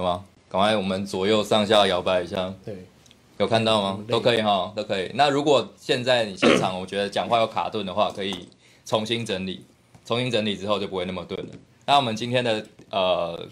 [0.00, 0.24] 有吗？
[0.48, 2.74] 赶快我们左右上下摇摆一下，对，
[3.38, 4.02] 有看到吗？
[4.08, 5.10] 都可以哈，都可以。
[5.14, 8.48] 那如果现在你现场我觉得讲话有卡顿的话，可以
[8.84, 9.64] 重新整理，
[10.04, 11.52] 重新整理之后就不会那么顿了。
[11.86, 13.46] 那我们今天的呃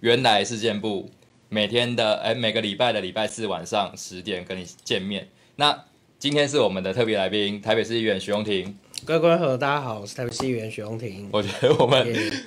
[0.00, 1.10] 原来事件部
[1.48, 5.28] 每天的哎每个礼拜的礼拜四晚上十点跟你见面。
[5.56, 5.84] 那
[6.18, 8.76] 今天是我们的特别来宾，台北市议员徐荣庭。
[9.04, 11.28] 各位观众大家好，我是台北市议员许宏庭。
[11.32, 12.06] 我觉得我们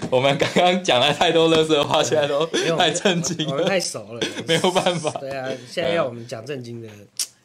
[0.09, 2.45] 我们刚刚讲了太多乐色话，现在都
[2.77, 5.11] 太震惊了，太熟了， 没有办法。
[5.19, 6.87] 对啊，现在要我们讲正经的，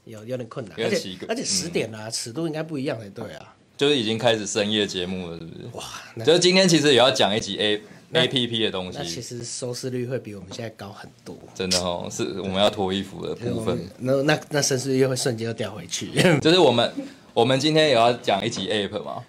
[0.05, 0.75] 有有点困难。
[0.81, 3.57] 而且而且十点啊，尺度应该不一样才对啊。
[3.77, 5.77] 就是已经开始深夜节目了，是不是？
[5.77, 5.85] 哇，
[6.25, 8.99] 就是今天其实也要讲一集 A A P P 的东西。
[8.99, 11.37] 那其实收视率会比我们现在高很多。
[11.53, 13.89] 真的哦，是我们要脱衣服的部分。
[13.99, 16.11] 那那那收视率会瞬间又掉回去。
[16.41, 16.93] 就是我们
[17.35, 19.25] 我们今天也要讲一集 App 嘛。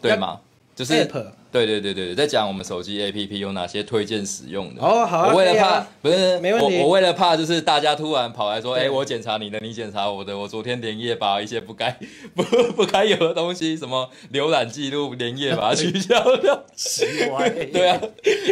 [0.00, 0.40] 对吗？
[0.74, 1.10] 就是。
[1.50, 4.82] 对对对对对，在讲我们手机 A P P 有哪些推荐使用的。
[4.82, 11.90] 哦，好啊，我为了怕不是没问题，我我为了怕就是大家突然跑来说，哎，我检查你的，你检查我的，我昨天连夜把一些不该
[12.36, 17.98] 不不该有的东西，什么浏览记录连夜把它取消掉， 奇怪，对啊，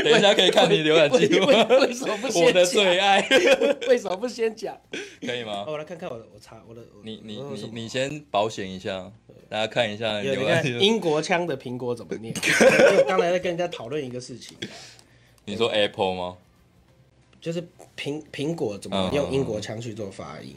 [0.05, 3.21] 等一下可以看你浏览记录，为 什么不先我的最爱，
[3.89, 4.75] 为什么不先讲？
[5.21, 5.65] 可以吗？
[5.67, 9.13] 我来看看我的，我查我的，你你你你先保险一下。
[9.49, 12.35] 大家看一下，你看英国腔的苹果怎么念？
[13.09, 14.57] 刚才在跟人家讨论一个事情。
[15.45, 16.37] 你说 Apple 吗？
[17.41, 17.63] 就是
[17.97, 20.57] 苹苹果怎么用英国腔去做发音？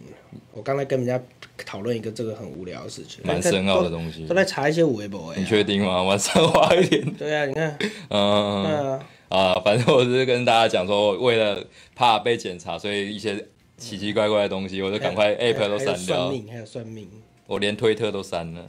[0.51, 1.21] 我刚才跟人家
[1.63, 5.35] 讨论一个这个很无聊的事情，蛮深奥的东西，都在查一些微博。
[5.35, 6.01] 你确定吗？
[6.01, 7.13] 晚上花一点。
[7.13, 7.77] 对啊，你看，
[8.09, 11.63] 嗯，啊啊，反正我是跟大家讲说，为了
[11.93, 13.45] 怕被检查，所以一些
[13.77, 16.15] 奇奇怪怪的东西，我就赶快 App 都删掉。
[16.17, 17.07] 算命还有算命。
[17.45, 18.65] 我连推特都删了，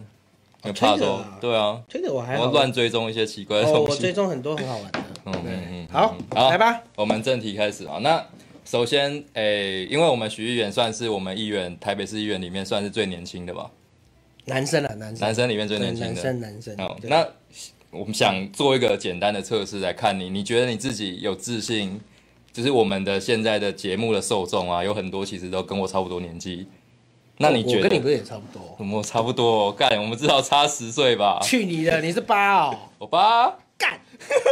[0.63, 4.99] 怕说对啊，推特我还我乱追踪一些奇怪的东西，我追踪很多很好玩的。
[5.27, 7.99] 嗯嗯嗯，好，好来吧，我们正题开始啊。
[8.03, 8.25] 那
[8.65, 13.71] 首先，诶，因为我们徐议员算是我们议员台北市议员里面算是最年轻的吧？
[14.45, 16.77] 男生啊，男生，男生里面最年轻的，男生男生。
[16.79, 17.27] 好，那
[17.91, 22.01] 我们想做一个简单的测试来看你，你觉得你自己有自信？
[22.53, 26.67] 就是我们的现在的节目的受众啊，有很多其实都跟我差不多年纪。
[27.41, 27.85] 那你觉得？
[27.85, 28.77] 我跟你不是也差不多？
[28.79, 31.41] 我们差不多，干，我们至少差十岁吧？
[31.43, 33.95] 去你的，你是八哦， 我八，干，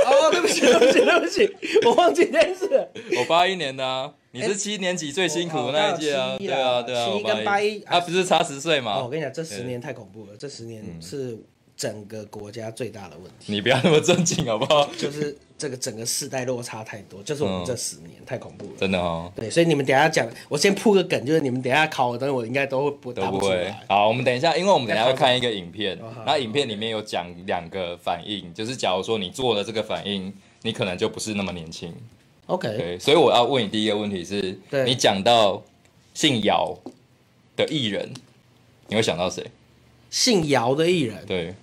[0.07, 1.57] 哦，对不起，对不起，对不起，
[1.87, 2.89] 我忘记这件事。
[3.19, 9.03] 我八一年的啊，你是七年级最辛苦的那一届啊，对啊，对啊，七跟八一，啊，不是差十岁吗？
[9.03, 11.39] 我跟你讲，这十年太恐怖了，这十年是。
[11.79, 14.91] 整个国家最大的问题，你不要那么正经好不好？
[14.99, 19.33] 就是这个整个世代落差太多，就是我们这十年太恐怖了，真的哦。
[19.37, 23.73] 对，所以你们等下讲，我先铺个梗，就是你们等下考我，等我应该都会不都不会。
[23.89, 25.97] 好，我们等一下，因为我们等下会看一个影片，
[26.27, 31.95] 那影片里面有讲两个反应，就是假如说你做了这个反应，你可能就不是那么年轻。
[32.47, 35.63] OK，对，所以我要问你第一个问题是，你讲到
[36.13, 36.77] 姓姚
[37.55, 38.13] 的艺人，
[38.89, 39.49] 你会想到谁？
[40.11, 41.55] 姓姚的艺人，对。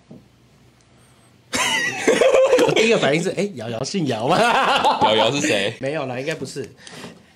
[2.68, 4.38] 我第一个反应是，哎，姚姚姓姚吗？
[5.04, 5.74] 姚姚是谁？
[5.80, 6.70] 没有啦，应该不是。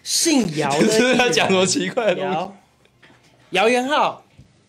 [0.03, 2.56] 姓姚的，是他讲什么奇怪的姚？
[3.52, 4.24] 姚元浩。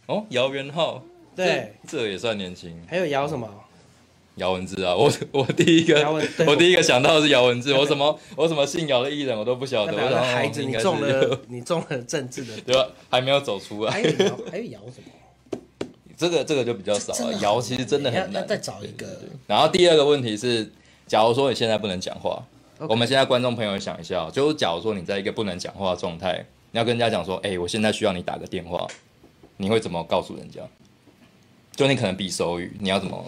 [0.07, 1.03] 哦，姚元浩。
[1.35, 2.79] 对，这也算年轻。
[2.89, 3.49] 还有姚什么？
[4.37, 6.11] 姚文志啊，我我第一个，
[6.47, 7.75] 我第一个想到的是姚文志。
[7.75, 9.93] 我什么我什么姓姚的艺人我都不晓得。
[9.93, 12.89] 我孩子，你中了，你中了政治的，对吧？
[13.11, 13.93] 还没有走出来。
[13.93, 15.11] 还有姚，还有姚什么？
[16.21, 18.47] 这个这个就比较少了，摇其实真的很难。
[18.47, 19.07] 再找一个。
[19.47, 20.71] 然后第二个问题是，
[21.07, 22.45] 假如说你现在不能讲话，
[22.81, 28.87] 我们现在观众朋友想一下，就假如说你在一个不能讲话的状态，你要跟人家讲说，哎，我现在需要你打个电话，
[29.57, 30.61] 你会怎么告诉人家？
[31.75, 33.25] 就你可能比手语，你要怎么？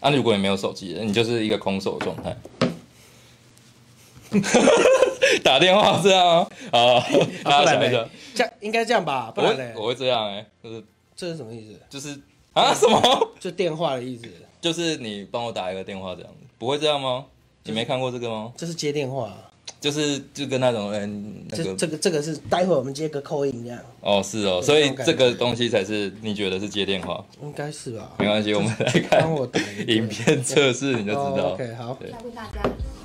[0.00, 2.36] 啊，如果你没有手机，你就是一个空手的状态。
[5.44, 6.48] 打电话这样啊？
[6.72, 7.04] 啊，
[7.44, 9.32] 大家想一下，这样应该这样吧？
[9.34, 9.72] 不然呢？
[9.76, 10.84] 我会这样哎，就是
[11.16, 11.78] 这是什么意思？
[11.88, 12.18] 就是
[12.52, 13.28] 啊什么？
[13.38, 14.24] 就电话的意思？
[14.60, 17.24] 就是你帮我打一个电话这样子，不会这样吗？
[17.64, 18.52] 你没看过这个吗？
[18.56, 19.32] 这是接电话，
[19.80, 23.78] 就是就跟那种嗯，这这个这个是待会我们接个扣音这样。
[24.00, 27.22] 哦，是哦，所以这个东西才是你觉得是接电话？
[27.42, 28.12] 应该是吧？
[28.18, 29.28] 没关系，我们来看
[29.88, 31.52] 影片测试，你就知道。
[31.52, 31.96] OK，好。
[32.10, 32.62] 来问大家，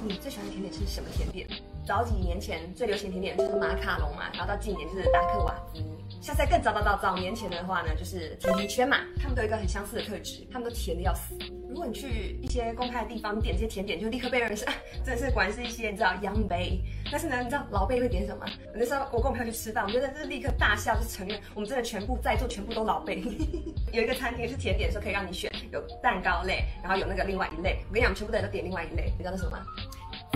[0.08, 1.48] 你最喜欢的甜点是什么甜点？
[1.86, 5.84] 早几年前最流行甜点就是马卡龙嘛，然后到近年就是达克瓦兹。
[6.20, 11.36] 下在更早早早早年前的话呢，就是甜甜圈嘛，他们都有一个很相似的特质，他们都甜的要死。
[11.70, 14.66] 如果你去一些公开的地方，点这些甜点，就立刻被认识，
[15.04, 16.82] 真的是果然是一些你知道洋辈。
[17.12, 18.46] 但是呢，你知道老辈会点什么？
[18.74, 23.22] 那时候我跟我朋友去吃饭，我们真的是立刻大笑，就承认我们真的全部在座全部都老辈。
[23.94, 27.78] 有一个餐厅是甜点，说可以让你选，有蛋糕类，然后有那个另外一类。
[27.90, 29.64] 我跟你讲，全部的人都点另外一类，你知道那什么吗？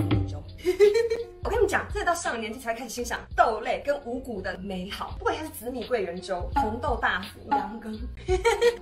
[1.42, 7.98] 我跟你们讲，真的到上了年纪才会开始欣赏豆类跟五谷的美好，不管它是紫米桂圆粥、红豆大福、羊羹，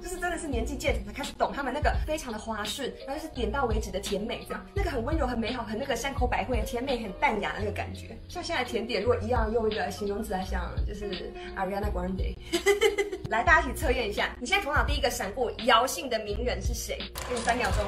[0.03, 8.19] 就是真的是年纪渐长才开始懂他们那个非常的滑顺，然后是点到为止的甜美，这样那个很温柔、很美好、很那个山口百惠、甜美、很淡雅的那个感觉。
[8.29, 12.35] 像现在甜点，如果一样用一个形容词来想，就是 Ariana Grande。
[13.31, 16.99] 来，大家一起测验一下，你现在头脑第一个闪过姚姓的名人是谁？
[17.29, 17.85] 给你三秒钟。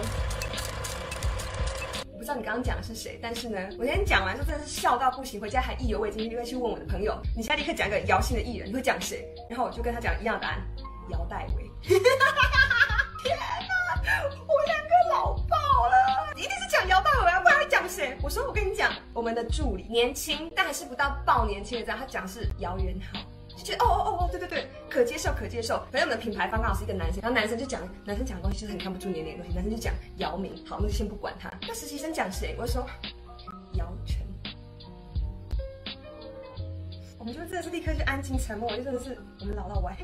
[2.20, 9.26] 我不知道你刚刚讲的是谁，但是呢，我今天讲完之后真的是笑到不行，回家还意犹未尽，就会去问我的朋友，你现在立刻讲一个姚姓的艺人，你会讲谁？
[9.48, 10.60] 然后我就跟他讲一样的答案，
[11.08, 11.64] 姚代伟。
[11.88, 11.98] 天
[13.38, 15.56] 哪，我两个老爆
[15.88, 18.14] 了，一定是讲姚代伟啊，不然会讲谁？
[18.22, 23.18] 我说我跟你讲，我们的助理年轻，但还是不到爆年轻的这样，他讲是姚元浩。
[23.60, 25.76] 就觉得哦哦哦哦，对对对，可接受可接受。
[25.92, 31.52] 反正我们品牌方刚好是一个男生，然后男生就讲男生讲的东西就是很看不出年龄的东西，男生就讲姚明，好，那就先不管他。
[31.68, 32.56] 那实习生讲谁？
[32.58, 32.86] 我就说
[33.74, 34.16] 姚晨。
[37.18, 39.94] 我们就真的是立刻就安静沉默，就真的是我们老到歪。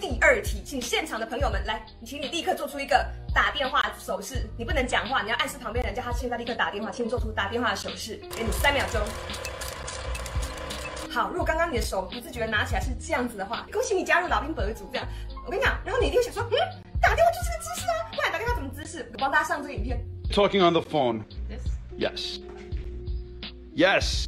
[0.00, 9.00] 第二题，请现场的朋友们来，请你立刻做出一个打电话手势，你不能讲话，你要暗示旁边人，叫他现在立刻打电话，请你做出打电话的手势，给你三秒钟。
[11.10, 14.88] 好，如果刚刚你的手不自觉的拿起来是这样子的话，恭喜你加入老兵本组。
[14.92, 15.06] 这样，
[15.44, 16.54] 我跟你讲，然后你一定会想说，嗯，
[17.02, 19.10] 打电话就是个姿势啊，不然打电话怎么姿势？
[19.12, 19.98] 我帮大家上这个影片。
[20.30, 21.24] Talking on the phone.
[21.98, 22.38] Yes.
[23.74, 24.26] Yes.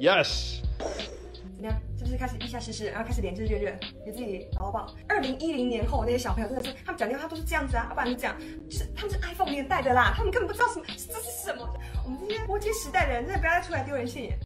[0.00, 0.62] Yes.
[0.78, 1.78] 怎么样？
[1.98, 3.70] 是不是开始一下湿湿，然后开始脸就是热热，
[4.06, 4.86] 给自己熬爆？
[5.06, 8.34] 二零一零年后那些小朋友真的是，他们讲电话都是这样子啊，要不然就这样，
[8.70, 11.68] 就是他们是 iPhone 年代的啦，他们根本不知道什么这是什么。
[12.04, 14.38] 我们这些波接时代的人，真的不要再出来丢人现眼。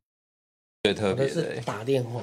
[0.93, 1.63] 最特别的欸。
[1.65, 2.21] 打电话，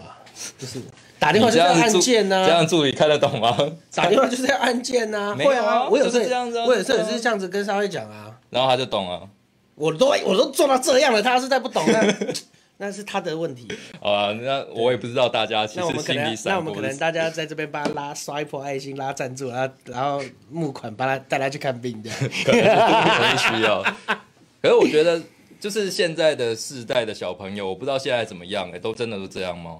[0.58, 0.80] 就是
[1.20, 3.56] 打电话就是要按键呐、这样助理看得懂吗？
[3.94, 9.28] 打电话就是要按键呐、 会啊，我有时候就是这样子啊我有时候也是这样子跟沙慧讲啊，然后他就懂了。
[9.76, 12.14] 我都我都做到这样了，他是在不懂那
[12.78, 13.68] 那是他的问题。
[14.02, 22.20] 好啊，那我也不知道大家其实心里闪我们可能大家在这边帮他拉刷一波爱心，拉赞助，然后然后募款帮他带他去看病这样。
[22.46, 23.82] 可能需要。
[24.62, 25.22] 可是我觉得，
[25.66, 29.80] 就是现在的世代的小朋友，我不知道现在怎么样哎、都真的都这样吗？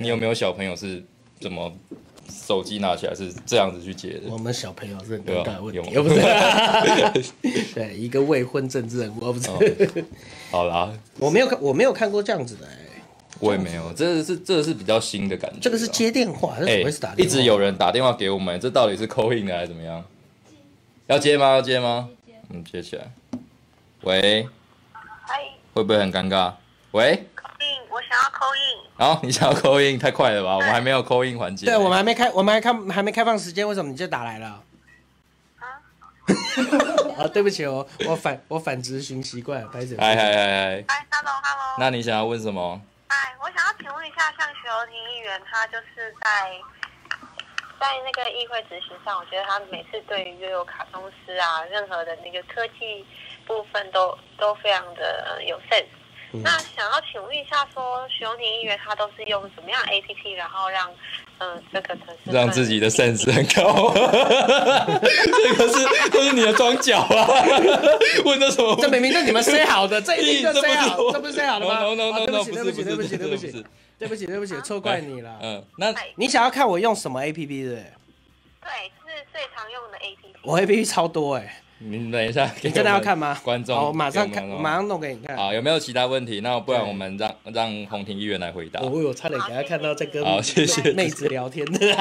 [0.00, 1.00] 你有没有小朋友是
[1.38, 1.72] 怎么
[2.28, 4.22] 手机拿起来是这样子去接的？
[4.28, 6.16] 我们小朋友是很对啊尴尬的问题，又不是？
[7.72, 9.48] 对，一个未婚政治人物，而不是。
[9.48, 10.04] 哦
[10.50, 12.72] 好啦，我没有看，我没有看过这样子的、欸，
[13.38, 15.60] 我也没有，这个是这个是比较新的感觉啊。
[15.62, 17.30] 这个是接电话，这怎哎、么会是打电话？
[17.30, 20.04] 一直有人打电话给我们，这到底是扣印的还是怎么样？
[21.06, 21.46] 要接吗？
[21.50, 22.08] 要接吗？
[22.48, 23.08] 嗯，接起来。
[24.02, 24.48] 喂，
[25.30, 26.52] 嗨，会不会很尴尬？
[26.90, 28.90] 喂，扣印，我想要扣印。
[28.98, 30.56] 好，你想要扣印太快了吧？
[30.56, 31.66] 我们还没有扣印环节。
[31.66, 34.64] 对，我们还没开，我们还开还没开放时间，为什么你就打来了？
[37.16, 39.94] 啊， 对不起哦，我反我反执行习惯，拍手。
[40.00, 41.76] 嗨嗨嗨嗨，嗨，hello，hello。
[41.78, 42.80] 那你想要问什么？
[43.06, 46.50] 哎，我想要请问一下，像徐柔婷议员，他就是在
[47.78, 53.06] 在那个议会执行上，我觉得他每次对于悠游卡通师啊，任何的那个科技
[53.50, 55.86] 部分都都非常的呃有 sense。
[56.44, 60.88] 那想要请问一下说徐荣婷音乐它都是用什么样 APP，然后让
[61.38, 67.42] 嗯、呃这个城市让自己的 sense 很高，这个是这是你的装脚啊！
[68.24, 68.78] 问的什么？
[68.80, 73.64] 这明明是你们 say 好的，这一定就 say 是好，我这不是 say 好的吗？No, no, no, 啊 no, 对不起，对不起，对不起，对不起，
[73.98, 75.36] 对不起，对不起，错怪你了。
[75.42, 77.84] 嗯，那你想要看我用什么 APP 的对？
[78.62, 78.70] 对，
[79.04, 80.36] 是最常用的 APP。
[80.44, 83.34] 我 APP 超多哎，你等一下，你真的要看吗？
[83.42, 85.34] 观众，我马上看，马上弄给你看。
[85.34, 86.40] 好，有没有其他问题？
[86.40, 88.80] 那不然我们让让洪庭议员来回答。
[88.82, 91.96] 我有差点给他看到在跟好谢谢妹子聊天的。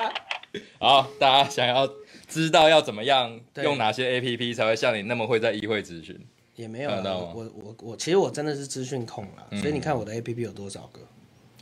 [0.80, 1.86] 好，大家想要
[2.26, 6.18] 知道要怎么样用哪些 APP 才会像你那么会在议会咨询？
[6.56, 11.00] 也没有我我我其实我真的是资讯控啦，嗯所以你看我的 APP 有多少个？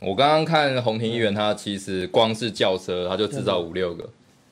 [0.01, 4.09] 我刚刚看洪庭议员，他其实光是轿车他就制造五六个，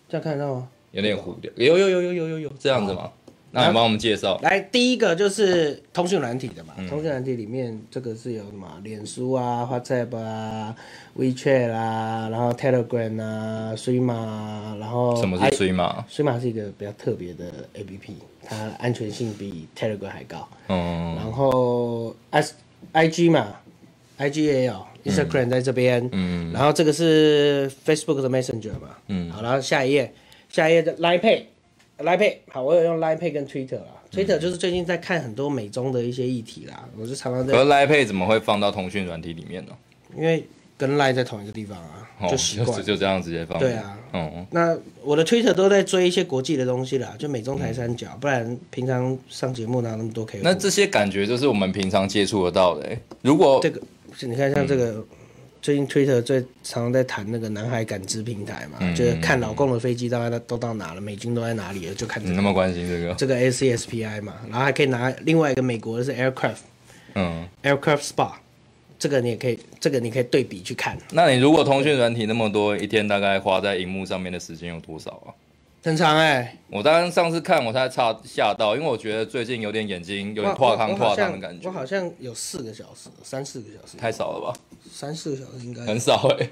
[0.07, 0.69] 这样看得到吗？
[0.91, 1.51] 有点糊掉。
[1.55, 3.11] 有有有有有有有这样子吗？
[3.51, 4.37] 那你帮我们介绍。
[4.43, 8.67] 来，第一个就是通讯软体的嘛，通讯软体里面这个是有什么？
[8.83, 10.75] 脸书啊、WhatsApp 啊、
[11.17, 16.05] WeChat 啦，然后 Telegram 啊、水马，然后什么是 I- 追马？
[16.07, 18.11] 水马是一个比较特别的 APP，
[18.43, 20.47] 它安全性比 Telegram 还高。
[20.67, 22.53] 嗯然后 S
[22.93, 23.55] IG 嘛
[24.19, 30.13] ，IG 也有，Instagram 在这边，嗯然后这个是 Facebook 的 Messenger 嘛，嗯好，然后下一页，
[30.49, 39.71] 下一页的 Line Pay，Line Pay，好，我有用 Line Pay 跟 Twitter 啊，Twitter 嗯就是最近在看很多美中的一些议题啦，我就常常在可，是 Line Pay 怎么会放到通讯软体里面呢？
[40.15, 40.43] 因为
[40.77, 42.83] 跟 Line 在同一个地方啊，哦就习惯就。
[42.83, 43.59] 就这样直接放。
[43.59, 50.41] 对啊，嗯，那我的 Twitter 都在追一些国际的东西啦，就美中台三角，不然平常上节目哪有那么多可以？
[50.41, 52.99] 那这些感觉就是我们平常接触得到的、欸。
[53.21, 53.81] 如果这个，
[54.21, 55.05] 你看像这个，
[55.61, 58.95] 最近 Twitter 最常在谈那个南海感知平台嘛，嗯。
[58.95, 66.57] 就是看老公的飞机大概都到哪了，美军都在哪里了，就看這個你那么关心这个，这个 ACSPI 嘛，然后还可以拿另外一个美国的是 Aircraft
[67.15, 68.31] 嗯，Aircraft Spa，
[68.97, 75.33] 这个你也可以，这个你可以对比去看，那你如果通讯软体那么多，一天大概花在荧幕上面的时间有多少啊？
[75.81, 81.67] 很长哎、我当然上次看我才差吓到，因为我觉得最近有点眼睛有点我破康破我好像汤的感觉。
[81.69, 84.59] 我，好像有四个小时，三四个小时，太少了吧？
[84.91, 85.81] 三四个小时应该。
[85.83, 86.49] 很少哎、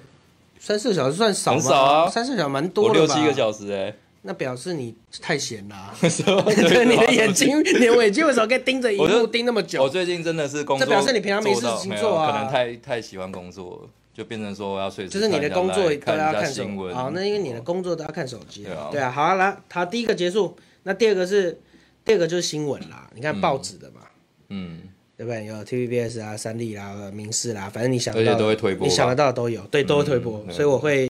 [0.60, 1.60] 三四个小时算少吗？
[1.60, 2.10] 很少啊。
[2.10, 3.14] 三四个小时蛮多我了吧？
[3.14, 9.84] 六七个小时哎、那表示你太闲啦、是吧 对，你的眼睛，你的眼睛为什么可以盯着荧幕盯那么久？
[9.84, 12.32] 我最近真的是工作，这表示你平常没事情做啊。
[12.32, 16.92] 可能太太喜欢工作了，就变成说我要随时就是你的工作都要看新闻。
[16.92, 18.90] 好，那因为你的工作都要看手机对啊。
[18.92, 21.56] 对啊，好啊，来，好，第一个结束，那第二个是
[22.04, 24.02] 第二个就是新闻啦，你看报纸的嘛，
[24.50, 24.80] 嗯，
[25.16, 25.46] 对不对？
[25.46, 30.52] 有 TVBS 啊、三立啦、民视啦，反正你想到都会推播你想得到的都有，对，都会推播，对。
[30.56, 31.08] 所以我会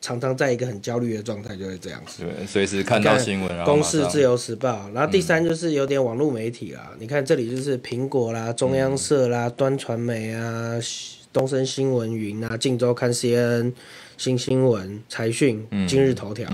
[0.00, 2.22] 常常在一个很焦虑的状态，就会这样子。
[2.22, 6.92] 对，随时看到新闻，然后公马上视、自由时报，然后第三就是有点网络媒体啦。
[6.98, 10.80] 你看这里就是苹果啦、中央社啦、端传媒啊、
[11.36, 13.70] 东森新闻云啊、镜周刊、CNN、
[14.16, 16.48] 新新闻、财讯、今日头条。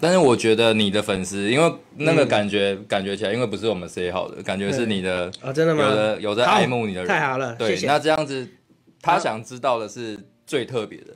[0.00, 5.84] 但是我觉得你的粉丝，因为那嗯个感觉、感觉起来，因为不是我们 say 好的，感觉是你的啊，真的吗？
[5.84, 7.86] 有的有在好爱慕你的人，太好了，对，谢谢。
[7.86, 8.48] 那这样子，
[9.00, 11.14] 他想知道的是最特别的，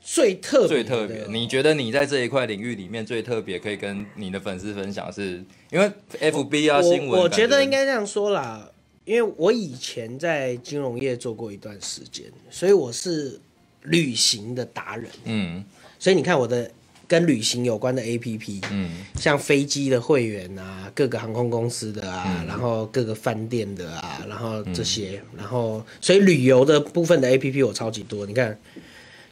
[0.00, 1.26] 最特别最特别。
[1.28, 8.70] 你觉得你在这一块领域里面最特别，可以跟你的粉丝分享是，因为 FB 啊新闻，我我觉得感应该这样说啦，
[9.04, 13.38] 因为我以前在金融业做过一段时间，所以我是
[13.82, 15.10] 旅行的达人。
[15.24, 15.64] 嗯
[15.98, 16.70] 所以你看我的
[17.06, 28.24] 跟旅行有关的 APP，嗯像飞机的会员啊，各个航空公司的啊，嗯然后各个饭店的啊，然后这些，然后所以旅游的部分的 APP 我超级多。
[28.26, 28.58] 你看，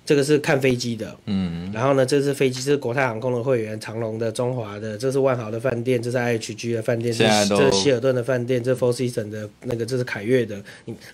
[0.04, 1.70] 这个是看飞机的，嗯。
[1.72, 10.62] 然后呢，这是飞机，这是国泰航空的会员，长龙的、中华的，这是万豪的饭店，这是 IHG 的饭店，这是希尔顿的饭店，这是 Four Seasons 的那个，这是凯悦的，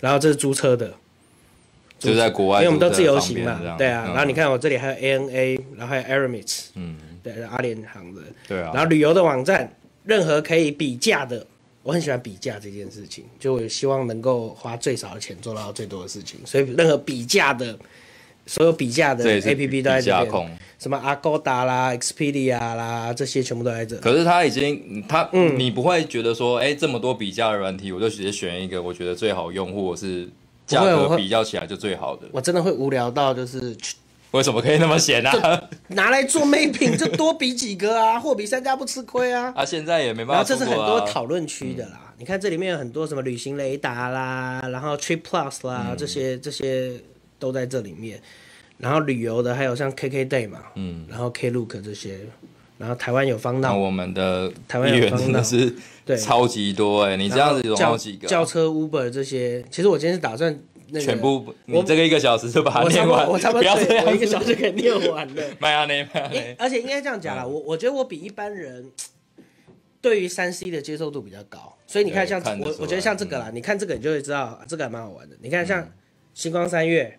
[0.01, 0.93] 然后这是租车的，
[1.99, 4.15] 就在国外，因为我们都自由行嘛对啊，嗯。
[4.15, 9.71] 然后你看我这里还有 ANA，然后还有 Aramis，嗯，对，阿联航的，对啊，然后旅游的网站，
[10.05, 11.47] 任何可以比价的，
[11.83, 17.79] 我很喜欢比价这件事情，就我希望能够花最少的钱做到最多的事情，所以任何比价的，
[18.49, 20.59] 所有比价的 A P P 都在这边。
[20.79, 23.97] 什么 Agoda 啦、Expedia 啦，这些全部都在这。
[23.99, 30.29] 可是他已经，他、嗯你不会觉得说，哎、这么多比价的软体，我就直接选一个我觉得最好用，或者是
[30.69, 32.29] 价格比较起来就最好的。
[32.31, 33.97] 我真的会无聊到就是去
[34.31, 35.69] 为什么可以那么闲啊？
[35.89, 39.53] 拿来做 mapping，就多比几个啊，货比三家不吃亏啊。
[39.59, 40.77] 啊，现在也没然办法后这是很。
[40.77, 47.01] 多讨论区的啦，你看这里面有很多什么旅行雷达啦，然后 Trip Plus 啦，嗯这些这些
[47.39, 48.21] 都在这里面。
[48.79, 52.21] 然后旅游的还有像 KK Day 嘛，嗯，然后 Klook 这些，
[52.79, 56.17] 然后台湾有方闹，那我们的台湾有真的是对。
[56.17, 60.57] 超级多哎、你这样子有几个啊、轿车 Uber 这些，其实我今天是打算
[60.91, 65.43] 那个全部你这个一个小时就把它念完，我差不多不要一个小时可以念完了。
[65.59, 68.93] 麦阿内麦阿因内，而且应该这样讲啦，我我觉得我比一般人
[70.01, 75.37] 对于三 C 的接受度比较高，所以你看像我我觉得像这个啦，你看这个你就会知道啊这个还蛮好玩的。
[75.43, 75.91] 你看像
[76.33, 77.19] 星光三月、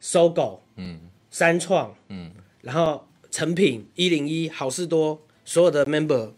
[0.00, 1.00] 搜狗、嗯。
[1.30, 2.30] 三创，嗯，
[2.62, 6.32] 然后成品、一零一、好事多，所有的 member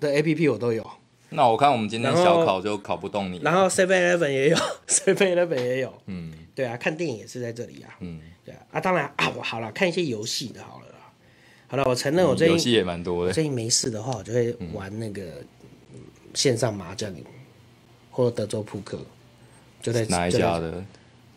[0.00, 0.84] 的 APP 我都有，
[1.30, 4.56] 那我看我们今天小考就考不动你，然后 Seven Eleven 也有，
[4.88, 6.32] Seven Eleven 也有，嗯。
[6.56, 11.12] 对啊，看电影也是在这里啊，嗯，对啊，啊当然啊，我好了，看一些游戏的好了啦，
[11.68, 15.22] 好了，我承认我最近游戏也蛮多的，最近没事的话，我就会玩那个
[15.94, 16.00] 嗯
[16.34, 17.14] 线上麻将，
[18.10, 18.98] 或者德州扑克，
[19.80, 20.84] 就在哪一家的？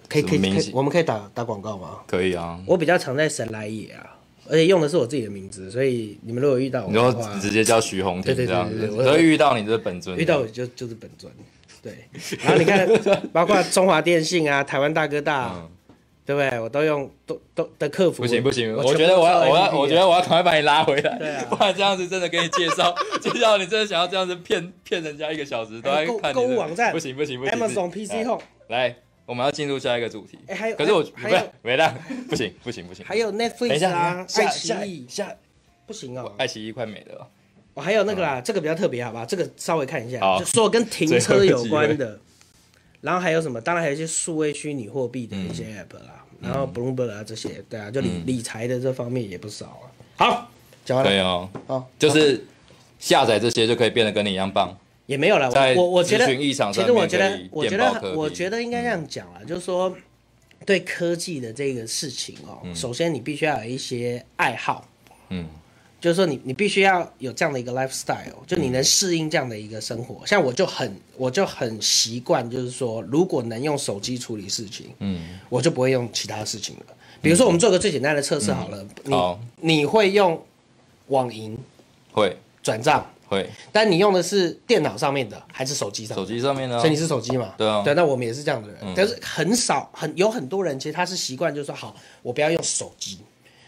[0.10, 2.00] 可以可以可以我们可以打打广告吗？
[2.08, 4.18] 可以啊，我比较常在神来也啊，
[4.50, 11.32] 而且用的是我自己的名字，所以你们如果遇到我你就，直接叫徐宏庭这样子，我所以遇到你就是本尊，遇到我就就是本尊，
[11.82, 11.94] 对。
[12.44, 12.90] 然后你看，
[13.32, 15.70] 包括中华电信啊、台湾大哥大，嗯。
[16.30, 16.60] 对不对？
[16.60, 21.44] 我都用都都的客服，不行不行，我我觉得我要我要我觉得得我要赶快把你拉回来，对啊。
[21.50, 28.96] 不然这样子真的给你介绍介绍， 你真的想要这样子骗骗人家一个小时都在看你的购物网站不行不行不行 Amazon PC Home，来，
[29.30, 30.40] 我们要进入下一个主题。
[30.48, 31.38] 哎还有可是我不还有。
[31.38, 31.96] 是没啦，
[32.28, 35.36] 不行不行不行，还有 Netflix 下啊、下爱奇下艺，下
[35.86, 36.34] 不行哦。
[36.40, 37.30] 爱奇艺快没了，
[37.76, 39.24] 我还有那个啦，这个比较特别，好吧？
[39.24, 42.20] 这个稍微看一下，就所有跟停车有关的，
[43.02, 43.62] 然后还有什么？
[43.62, 49.86] 当然还有一些数位虚拟货币的一些 app 啦，然后 Bloomberg 啊这些，对啊，就理、理财的这方面也不少啊。
[50.18, 50.52] 好，
[50.84, 52.44] 讲完了，可以哦，好，就是
[52.98, 54.76] 下载这些就可以变得跟你一样棒。
[55.10, 55.50] 也没有了。
[55.50, 59.92] 在我我觉得其实我觉得我觉得我觉得应该这样讲啊，就是说
[60.68, 64.88] 对科技的这个事情哦，首先你必须要有一些爱好。
[65.30, 65.48] 嗯，
[66.00, 70.24] 就是说你你必须要有这样的一个 lifestyle，就你能适应这样的一个生活。
[70.28, 76.86] 像我就很我就很习惯，就是说如果能用手机处理事情，嗯，我就不会用其他事情了。
[77.22, 80.40] 比如说我们做个最简单的测试好了，好你你会用
[81.08, 81.58] 网银
[82.12, 86.28] 会转账，会，但你用的是电脑上面的还是手机上手的？
[86.28, 86.80] 机上面呢？
[86.80, 87.54] 所以你是手机嘛？
[87.58, 93.20] 对啊对，那我们也是这样的人，嗯但是很少很有很多人其实他是习惯，就是说好，我不要用手机，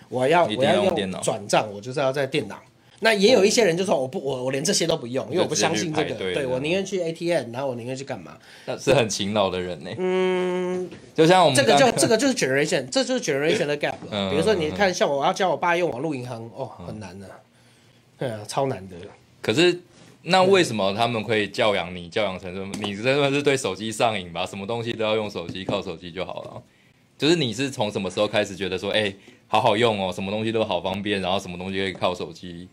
[0.09, 2.59] 我要我要用转账，我就是要在电脑。
[3.03, 8.37] 那也有一些人就说我不我我连这些都不用，因为我不相信这个，对我宁愿去 ATM，然后我宁愿去干嘛？
[8.65, 9.89] 那是很勤劳的人呢。
[9.97, 14.09] 嗯，就像我们这个就这个就是 generation，这就是 generation 的 gap 了。
[14.11, 17.25] 嗯比如说你看，像我要教我爸用网络银行，哦，很难的，
[18.19, 18.95] 对啊，超难的。
[19.41, 19.81] 可是，
[20.23, 22.71] 那为什么他们可以教养你，教养成什么？
[22.79, 24.45] 你真的是对手机上瘾吧？
[24.45, 26.61] 什么东西都要用手机，靠手机就好了。
[27.17, 29.13] 就是你是从什么时候开始觉得说，哎、
[29.47, 32.67] 好好用哦，什么东西都好方便，然后什么东西可以靠手机？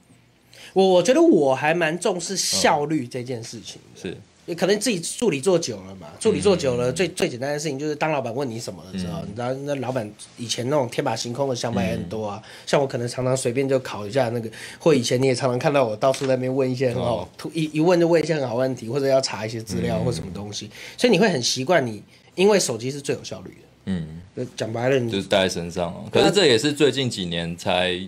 [0.74, 3.80] 我我觉得我还蛮重视效率这件事情。
[3.94, 4.16] 是，
[4.48, 12.42] 也可能自己助理做久了嘛，助理做久了，最最简单的事情就是当老板问你什么的时候，你知道那老板以前那种天马行空的想法也很多啊。
[12.66, 22.02] 像我可能常常随便就考一下那个，或以前你也常常看到我到处在那边问一些很好哦，一一问就问一些很好问题，或者要查一些资料或什么东西，所以你会很习惯你，
[22.34, 23.68] 因为手机是最有效率的。
[23.90, 26.04] 嗯，就讲白了，你就是带在身上哦。
[26.10, 27.98] 可是这也是最近几年才，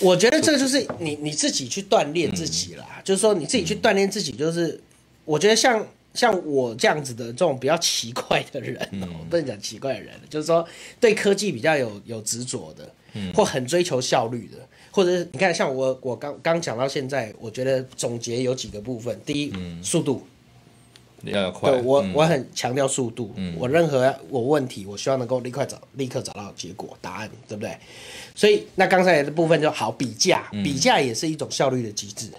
[0.00, 4.80] 我觉得这个就是你你自己去锻炼自己啦，就是说你自己去锻炼自己，就是
[5.26, 10.66] 我觉得像像我这样子的这种比较奇怪的人、哦，不能讲奇怪的人，就是说
[10.98, 13.30] 对科技比较有有执着的，嗯。
[13.34, 14.56] 或很追求效率的，
[14.90, 20.26] 或者是你看像我我刚刚讲到现在，我觉得总结有几个部分，第一，速度，
[21.24, 21.70] 要快。
[21.70, 22.12] 对我、嗯。
[22.14, 27.76] 我很强调速度，我任何我问题，我希望能够立刻找立刻找到结果答案，对不对？
[28.34, 30.62] 所以那刚才的部分就好比价，嗯。
[30.62, 32.30] 比价也是一种效率的机制。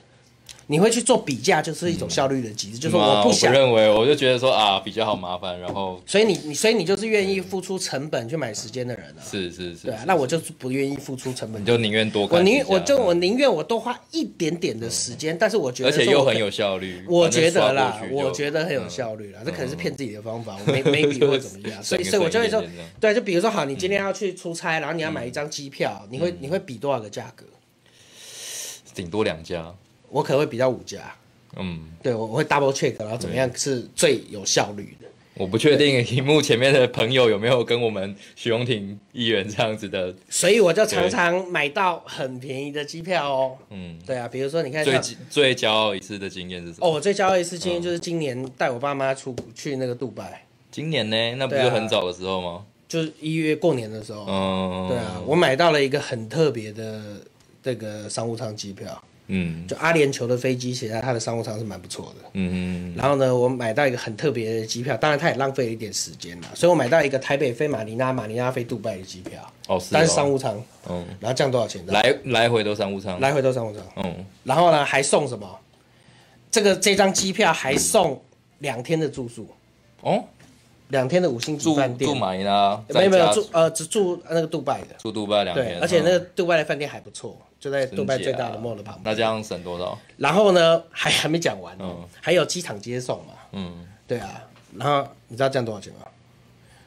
[0.69, 11.62] 你会去做比价，就是一种效率的机制，就是我不想，认为，我就觉得说啊，比较好麻烦，然后所以你你所以你就是愿意付出成本去买时间的人啊，是是是，对啊，那我就是不愿意付出成本。
[11.62, 17.01] 你，就宁愿多我宁我就我宁愿我多花一点点的时间，但是我觉得而且又很有效率。
[17.08, 22.62] 我觉得啦我觉得很有效率啦，这可能是骗自己的方法，我没 没比或怎么样，所以所以我就会说
[22.99, 27.45] 对，就比如说好，你今天要去出差，然后你要买一张机票，你会你会比多少个价格？
[28.93, 29.73] 顶多两家，
[30.10, 31.13] 我可能会比较五家，
[31.56, 35.08] 嗯，对我我会 double check，然后怎么样是最有效率的。
[35.36, 43.56] 我不确定荧幕前面的朋友有没有跟我们许荣廷议员这样子的，所以我就常常买到很便宜的机票哦。
[43.70, 46.88] 嗯，对啊，比如说你看最最骄傲一次的经验是什么？
[46.88, 51.36] 哦，我最骄傲一次经验就是今年带我爸妈出去那个杜拜，今年呢？
[51.36, 52.65] 那不是很早的时候吗？
[52.88, 54.26] 就是一月过年的时候。
[54.28, 57.22] 嗯，对啊，我买到了一个很特别的
[57.62, 59.68] 这个商务舱机票，嗯。
[59.68, 62.30] 就阿联酋的飞机，其实它的商务舱是蛮不错的。
[62.34, 62.92] 嗯。
[62.92, 71.86] 嗯然后呢，我买到一个很特别的机票，当然它也浪费了一点时间啦，所以我买到一个台北飞马尼拉、马尼拉飞杜拜的机票，哦是哦，但是商务舱，嗯，然后这样多少钱？
[71.88, 75.48] 来来回都商务舱，来回都商务舱，嗯，然后呢还送什么？
[76.50, 78.20] 这个这张机票还送
[78.60, 79.48] 两天的住宿，
[80.02, 80.24] 哦，
[80.89, 89.02] 两天的五星级住饭店住，马尼拉，没有没有住呃只住那个杜拜的，住杜拜两对，天，而且那个嗯杜拜的饭店还不错，就在杜拜最大的 mall 的旁边。
[89.04, 89.97] 那这样省多少？
[90.17, 91.78] 然后呢， 还还没讲完
[92.21, 94.43] 还有机场接送嘛，嗯，对啊。
[94.78, 96.00] 然后你知道这样多少钱吗？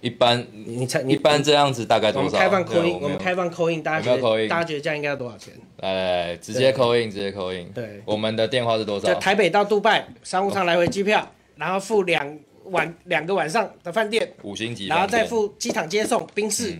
[0.00, 2.26] 一般你你猜一般这样子大概多少？
[2.26, 5.52] 我们开放对 call in，我们开放 call in，大家觉得大家觉得这样应该要多少钱？
[5.78, 7.68] 来来来，直接扣印，直接扣印。
[7.74, 9.14] 对我们的电话是多就少？
[9.20, 12.38] 台北到杜拜商务舱来回机票，然后付两
[12.70, 15.30] 晚两个晚上的饭店，五星级，然后再。
[15.30, 16.72] 付机场接送宾士，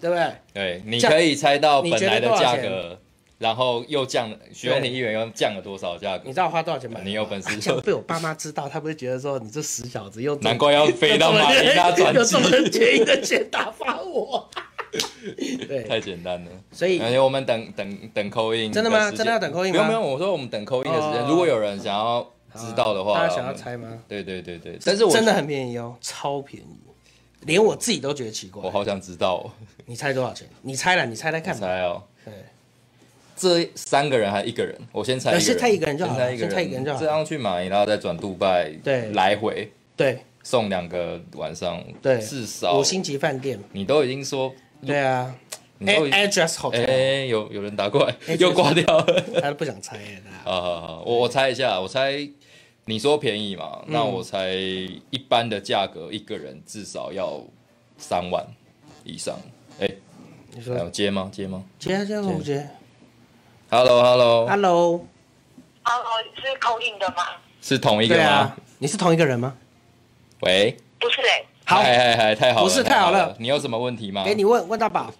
[0.00, 0.32] 对不对？
[0.54, 2.98] 对，你可以猜到本来的价格，
[3.38, 6.32] 然后又降了，徐永庭议员又降了多少价格你？
[6.32, 7.00] 知道我花多少钱吗？
[7.04, 14.48] 你有本事就被我爸妈知道，他不会觉得说你这死小子又难怪要飞到马尼拉转机有这，么便宜的钱打发我。
[15.68, 16.50] 对，太简单了。
[16.70, 23.98] 所以而且我们等等等扣印，真的吗真的要等 call in 吗不用不用，我说我们等扣印的时间，哦如果有人想要知道的话，大家想要猜吗？
[24.08, 26.76] 对对对对，但是我真的很便宜哦，超便宜，
[27.46, 28.70] 连我自己都觉得奇怪我。
[28.70, 29.50] 好想知道哦，
[29.86, 30.48] 你猜多少钱？
[30.62, 31.66] 你猜了，你猜猜看吧。
[31.66, 32.02] 猜哦。
[32.24, 32.32] 对，
[33.36, 34.76] 这三个人还一个人？
[34.92, 43.58] 我先猜一个人，先猜一个人就好了先猜一个人就好了这样去马尼拉再转杜拜，对来回对，送两个晚上，对，至少五星级饭店。
[43.72, 44.52] 你都已经说，
[44.86, 45.34] 对啊
[45.80, 49.24] ，A 你都已 Address 哎、有有人打过来哎，又挂掉了。
[49.40, 50.02] 他都不想猜了。
[50.44, 52.12] 好好好，我我猜一下，我猜
[52.84, 57.40] 你说便宜嘛，嗯那我才一般的价格一个人至少要
[57.96, 58.44] 三万
[59.04, 59.38] 以上。
[59.80, 59.88] 哎、
[60.50, 61.30] 你说有说接吗？
[61.32, 62.68] 接吗接啊接啊，我接。
[63.70, 65.06] ？Hello Hello，Hello，Hello，
[66.36, 67.22] 是口音的吗？
[67.60, 68.56] 是同一个吗？
[68.78, 69.56] 你是同一个人吗？
[70.40, 74.24] 喂，不是哎、好，嗨嗨嗨，太好了，不是太好了你有什么问题吗？
[74.24, 75.12] 给你问问大宝。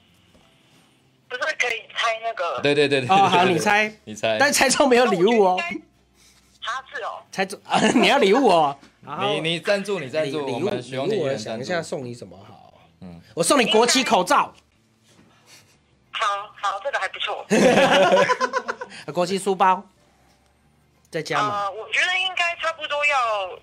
[1.29, 2.61] 不是可以猜那个？
[2.61, 3.09] 对对对对。
[3.09, 4.37] 哦，好，对你，猜，你猜。
[4.38, 5.57] 但猜中没有礼物哦。
[6.62, 8.77] 他是哦，猜中啊， 你要礼物哦。
[9.05, 11.83] 好你你赞助，你赞助，我礼礼物们使用礼物，我想一下。
[11.83, 12.75] 送你什么好？
[13.01, 14.55] 嗯嗯，我送你国旗口罩，
[16.12, 17.44] 好好，这个还不错。
[19.12, 19.85] 国旗书包，
[21.11, 21.62] 再加嘛。
[21.64, 23.59] 呃，我觉得应该差不多要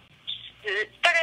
[0.61, 1.19] 十，大概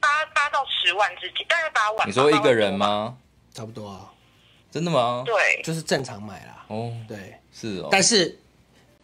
[0.00, 2.08] 八八到十万之间，大概八万。
[2.08, 3.18] 你说一个人吗？
[3.52, 4.10] 差不多啊，
[4.70, 5.22] 真的吗？
[5.26, 6.64] 对，就是正常买啦。
[6.68, 7.88] 哦，对，是哦。
[7.90, 8.38] 但是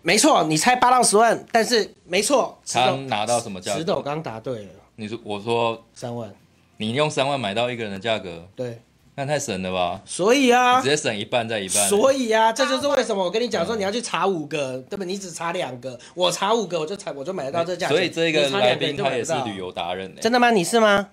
[0.04, 3.78] 没错，你猜八到十万，但是没错，石他头拿到什么价格？
[3.78, 6.30] 石头刚答对了，你说我说三万。
[6.76, 8.82] 你用三万买到一个人的价格，对，
[9.14, 10.02] 那太省了吧？
[10.04, 11.88] 所以啊直，接省一半再一半。
[11.88, 15.04] 所以啊，这就是为什么我跟你讲说你要去查五个，对不？
[15.04, 17.94] 你只查两个，我查五个我就查我就买得到这价格。
[17.94, 20.20] 所以这个来宾他也是旅游达人呢。
[20.20, 20.50] 真的吗？
[20.50, 21.08] 你是吗？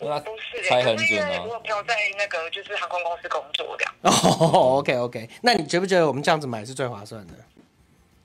[0.00, 3.94] 他不是、猜欸，可是因很准啊为我有朋友在那个就是航空公司工作这样。
[4.02, 7.32] 哦，OK OK，那你觉不觉得我们这样子买是最划算的？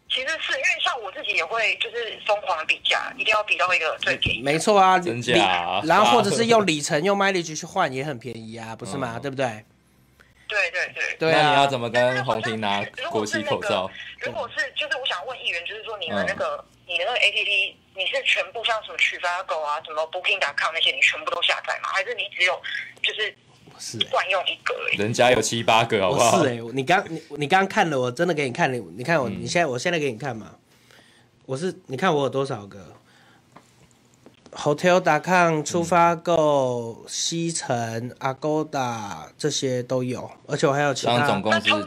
[0.10, 4.42] 其实是因为像我自己也会就是疯狂的比价，一定要比到一个最便宜。
[4.42, 9.14] 没错啊，真里假然后或者是 用里程、用 mileage 去换也很便宜啊，不是吗？
[9.18, 9.66] 嗯对不对？
[10.48, 11.16] 对对对。
[11.20, 13.90] 对那你要啊，怎么跟红婷拿国旗口罩？
[14.22, 21.90] 如果是就是我想问议员，就是说你的那个、你的那个 APP，你是全部像什么取发狗啊、什么 Booking.com 那些，你全部都下载吗？
[21.94, 22.60] 还是你只有
[23.04, 23.49] 就是不
[23.80, 24.76] 是欸惯用一个？
[25.02, 26.44] 人家有七八个，好不我好？
[26.44, 30.56] 是哎、你刚你你刚看了，我真的给你看了，你看我，嗯你现在我现在给你看嘛，
[31.46, 32.94] 我是你看我有多少个
[34.52, 41.40] ？Hotel.com 出发购、西城、Agoda 这些都有，而且我还有其他。
[41.40, 41.78] 共是几个？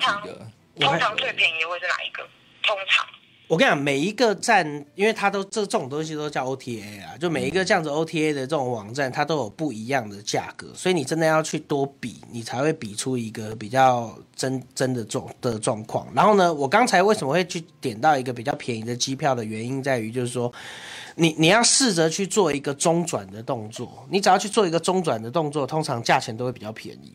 [0.80, 2.22] 通常最便宜的会是哪一个？
[2.62, 3.04] 通常
[3.52, 16.08] 我跟你讲，每一个站，因为它都这这种东西都叫 OTA 啊，就每一个这样子 OTA 的这种网站，它都有不一样的价格，所以你真的要去多比，你才会比出一个比较真真的状的状况。
[16.14, 20.50] 然后呢，我刚才为什么会去点到一个比较便宜的机票的原因，在于就是说，
[21.16, 27.12] 你你要试着去做一个中转的动作，你只要去做一个中转的动作，通常价钱都会比较便宜。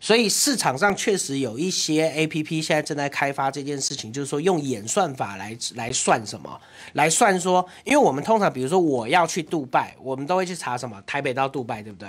[0.00, 6.60] 所以市场上确实有一些 A P P 现在正在开发这件事情，就是说用演算法来来算什么，
[6.92, 12.08] 来算说，因为我们通常比如说我要去杜拜，我们都会去查什么台北到杜拜，对不对？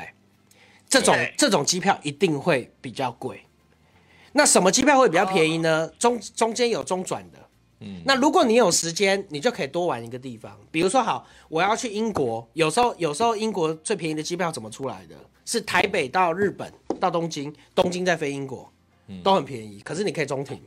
[0.87, 3.41] 这种这种机票一定会比较贵。
[4.33, 5.87] 那什么机票会比较便宜呢？
[5.97, 7.39] 中中间有中转的。
[7.81, 10.55] 嗯那如果你有时间，你就可以多玩一个地方。
[10.69, 15.15] 比如说，好，我要去英国，有时候有时候英国最便宜的机票怎么出来的？
[15.45, 18.71] 是台北到日本到东京，东京再飞英国，
[19.23, 19.79] 都很便宜。
[19.83, 20.59] 可是你可以中停。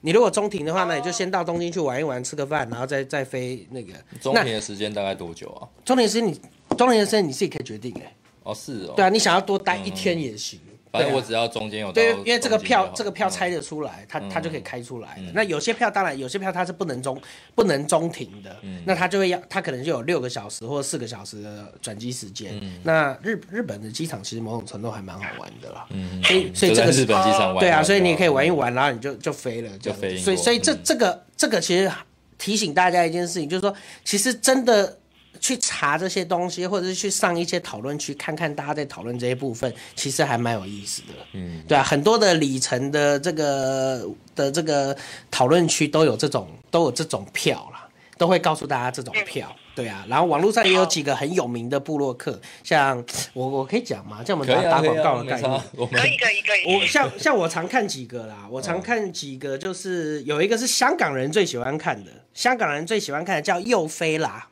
[0.00, 3.92] 你如果中停的话呢，你就先到东京去玩一玩，吃个饭，然后再再飞那个。
[4.20, 5.68] 中停的时间大概多久啊？
[5.84, 6.38] 中停时间你
[6.76, 8.92] 中停的时间你自己可以决定哎、哦，是哦。
[8.94, 10.60] 对啊，你想要多待一天也行。
[10.98, 15.22] 对啊反正我只要中间有到对，因为这个票这个票拆嗯得出来，它嗯它就可以开出来的。
[15.34, 17.20] 那有些票当然有些票它是不能中
[17.54, 22.58] 不能中停的，嗯那它就会要它可能就有六个小时或者四个小时的转机时间。
[22.62, 25.86] 嗯那日日本的机场其实某种程度还蛮好玩的啦。
[25.90, 27.58] 嗯，所以所以这个日本机场玩。
[27.58, 28.54] 对啊，所以你也可以玩一嗯。
[28.56, 31.90] 玩，然后你就就飞了，就飞所以所以这嗯这个这个其实
[32.38, 34.96] 提醒大家一件事情，就是说，其实真的
[35.44, 41.08] 去查这些东西，或者是去上一些讨论区看看大家在讨论这些部分，其实还蛮有意思的。
[41.34, 44.96] 嗯，对啊，很多的里程的这个的这个
[45.30, 49.54] 讨论区都有这种都有这种票啦，都会告诉大家这种票。
[49.74, 53.04] 对啊，然后网络上也有几个很有名的部落客，像
[53.34, 54.24] 我我可以讲吗？
[54.24, 56.74] 像我们打打广告的概念可以可以可以。
[56.74, 64.48] 我像像我常看几个啦，我常看几个，就是有一个是香港人最喜欢看的，香港人最喜欢看的叫右飞啦。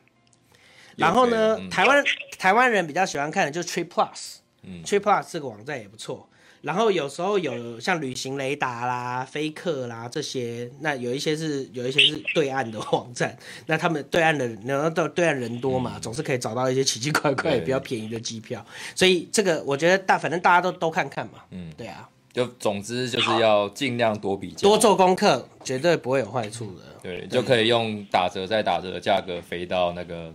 [0.95, 2.03] 然后呢，嗯台湾
[2.37, 6.27] 台湾人比较喜欢看的就是 Trip Plus，嗯 Trip Plus 这个网站也不错。
[6.61, 18.65] 然后有时候有像旅行雷达啦、飞客啦这些，那有一些是有一些是对岸的网站， 那他们对岸的人，然后到对岸人多嘛，总是可以找到一些奇奇怪怪、比较便宜的机票。
[18.95, 21.43] 所以这个我觉得大，反正大家都都看看嘛。
[21.51, 22.07] 嗯对啊。
[22.31, 26.81] 就总之就是要尽量多比较，多做功课，绝对不会有坏处的。
[27.03, 30.33] 对，就可以用打折再打折的价格飞到那个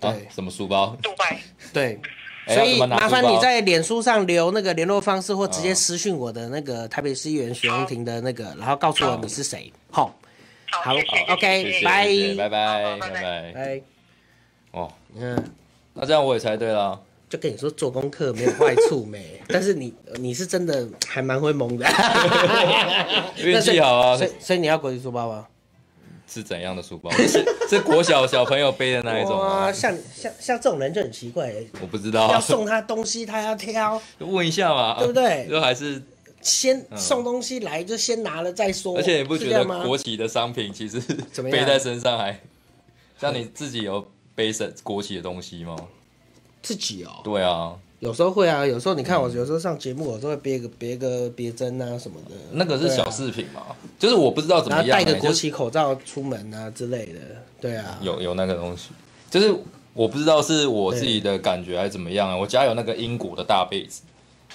[0.00, 0.96] 啊对，什么书包？
[1.02, 1.38] 杜拜。
[1.72, 2.00] 对，
[2.46, 9.72] 哎所以麻烦你在脸书上留那个联络方式，或直接私讯我的那个台北市议员许荣庭的那个，然后告诉我你是谁。
[9.90, 10.14] 好，
[10.70, 10.94] 好
[11.28, 12.06] ，，OK，拜。
[12.36, 13.52] 拜拜拜拜。
[13.52, 13.82] 拜。
[14.72, 15.44] 哦，嗯，
[15.94, 17.00] 那这样我也猜对了。
[17.28, 21.84] 就跟你说做功课没有坏处没， 但是你你是真的还蛮会蒙的，
[23.42, 24.16] 运气好啊。
[24.16, 25.44] 所以所以你要国际书包吗？
[26.26, 27.10] 是怎样的书包？
[27.26, 29.72] 是是国小小朋友背的那一种哇，吗？
[29.72, 36.02] 像像像这种人就很奇怪，我不知道要，送他东西他要挑， 问一下嘛，对不对就还是，
[36.42, 38.96] 先送东西来就先拿了再说。
[38.96, 41.00] 而且你不觉得国企的商品其实
[41.32, 42.40] 怎么样背在身上还，
[43.20, 45.76] 像你自己有背身国企的东西吗？
[46.62, 47.20] 自己哦？
[47.22, 53.62] 对啊，有时候会啊，有时候你看我有时候上节目，有时候会别个别个别针啊什么的，那个是小饰品嘛，
[53.98, 57.20] 就是我不知道怎么样、戴个国旗口罩出门啊之类的，
[57.60, 58.90] 对啊，有有那个东西，
[59.30, 59.54] 就是
[59.94, 62.36] 我不知道是我自己的感觉还是怎么样啊。
[62.36, 64.02] 我家有那个英国的大被子，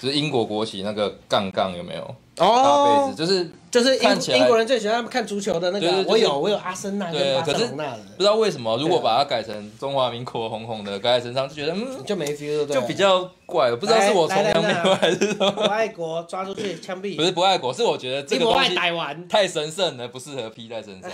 [0.00, 2.14] 就是英国国旗那个杠杠有没有？
[2.46, 3.12] 哦。
[3.14, 12.66] 子，就是就是看起来英英国人最喜欢看足球的那个我有我有阿森纳跟对，巴塞可是不知道为什么，如果把它改成中华民国红红的盖在身上，就觉得嗯，就没 feel，对。
[12.66, 13.70] 不对就比较怪。
[13.70, 18.74] 我不知道是我崇洋媚外还是什不么，爱国抓出去枪毙，不是不爱国，是我觉得这个东西
[19.28, 21.10] 太神圣了，不适合披在身上。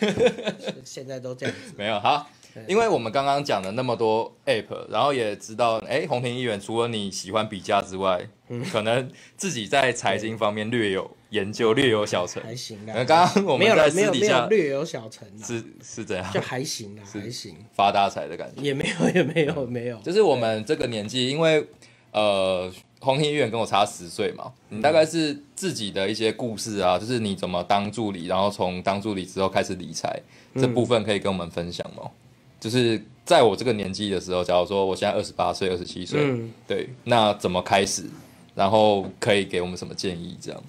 [0.84, 2.24] 现在都这样子，没有好，
[2.66, 8.64] 因为我们刚刚讲了那么多 app，然后也知道，哎，红庭议员除了你喜欢比价之外，嗯。
[8.70, 12.42] 可能自己在财经方面略有研究，略有小成。
[12.42, 12.94] 还行啦。
[12.96, 16.32] 呃，刚刚我们在没有没有私底下略有小成啦，是是怎样？
[16.32, 18.62] 就还行啦，还行，发大财的感觉？
[18.62, 21.64] 也没有也没有没有，就是我们这个年纪，因为
[22.10, 30.20] 呃，红庭议员跟我差十岁嘛，你大概是自己的一些故事啊，就是你怎么当助理，然后从当助理之后开始理财，
[30.56, 32.10] 这部分可以跟我们分享吗？
[32.60, 38.04] 就是在我这个年纪的时候，假如说我现在二十八岁、二十七岁，嗯对，那怎么开始？
[38.54, 40.36] 然后可以给我们什么建议？
[40.40, 40.62] 这样，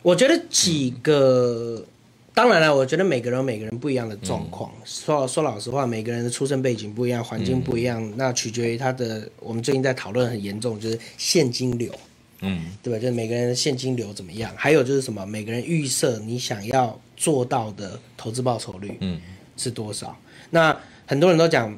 [0.00, 1.84] 我觉得几个，
[2.32, 4.70] 当然了，我觉得每个人有每个人不一样的状况。
[4.76, 9.28] 嗯说说老实话，每个人的出生背景不一样，环境不一样，那取决于他的。
[9.40, 11.92] 我们最近在讨论很严重，就是现金流，
[12.40, 12.98] 嗯对吧？
[12.98, 19.20] 就是每个人的现金流怎么样，还有就是什么，每个人预设你想要做到的投资报酬率嗯
[19.56, 20.16] 是多少。
[20.48, 20.74] 那
[21.06, 21.76] 很多人都讲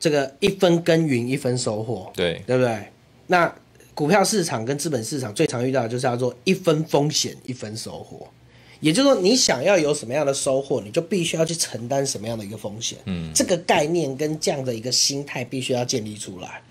[0.00, 2.78] 这个一分耕耘一分收获，对，对不对？
[3.26, 3.52] 那
[3.94, 8.28] 股票市场跟资本市场最常遇到的就是要做一分风险一分收获，
[8.80, 12.96] 也就是说，你想要有什么样的收获，你就必须要去承担什么样的一个风险。
[13.06, 16.62] 嗯这个概念跟这样的一个心态必须要建立出来。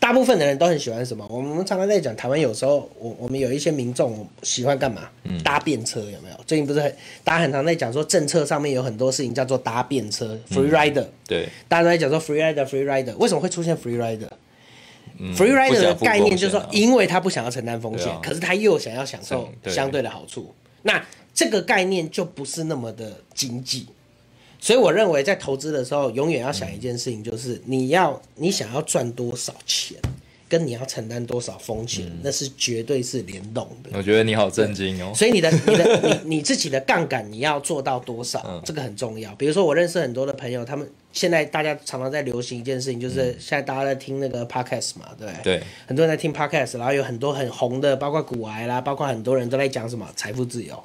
[0.00, 1.26] 大部分的人都很喜欢什么？
[1.28, 5.10] 我们常常在讲台湾，有时候我我们有一些民众喜欢干嘛？
[5.44, 6.40] 搭便车有没有？
[6.46, 14.28] 最近不是很大家很常在讲说政策上面有很多事情叫做搭便车 （free rider），、对，大家都在讲说 free rider free rider，为什么会出现 free rider？
[15.18, 23.86] 嗯 free rider 的概念就是说因为他不想要承担风险，可是他又想要享受相对的好处，那这个概念就不是那么的经济。
[24.68, 29.96] 所以我认为在投资的时候，永远要想一件事情，就是你要你想要赚多少钱，
[30.46, 33.88] 跟你要承担多少风险，嗯那是绝对是联动的。
[33.94, 35.10] 我觉得你好震惊哦。
[35.14, 39.34] 所以你的、你的、你你自己的杠杆你要做到多少，嗯这个很重要。
[39.36, 45.56] 比如说，我认识很多的朋友，他们现在大家常常在流行一件事情，就是现在大家在听那个 podcast 嘛，对不对？
[45.60, 50.78] 对，很多人在听 podcast，然后有很多很红的，包括股癌啦，包括很多人都在讲什么财富自由，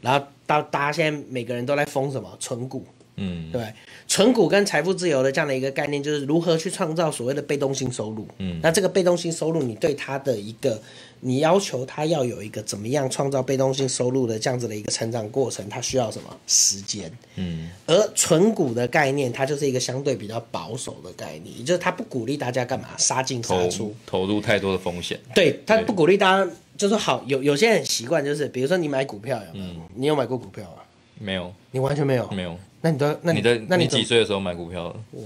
[0.00, 2.82] 然后到大家现在每个人都在封什么存股，
[3.22, 3.72] 嗯对，
[4.08, 8.26] 存股跟财富自由的这样的一个概念，就是如何去创造所谓的被动性收入。
[8.38, 10.80] 嗯那这个被动性收入，你对它的一个，
[11.20, 17.12] 你要求它要有一个怎么样创造被动性收入的这样子的一个成长过程，它需要什么时间？
[17.36, 23.94] 嗯而存股的概念，它就是一个相对比较保守的概念，也就是它不鼓励大家干嘛杀进杀投出。
[24.06, 25.20] 投入太多的风险。
[25.34, 29.72] 对，它不鼓励大家，就是好有有些人很习惯，就是比如说你买股票有没有？
[29.74, 30.80] 嗯你有买过股票啊？
[31.22, 32.26] 没有你完全没有？
[32.30, 35.22] 没有，那你都那你的那怎么几岁的时候买股票我？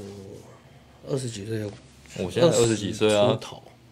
[1.09, 1.71] 二十几岁就
[2.25, 3.39] 我现在二十几岁啊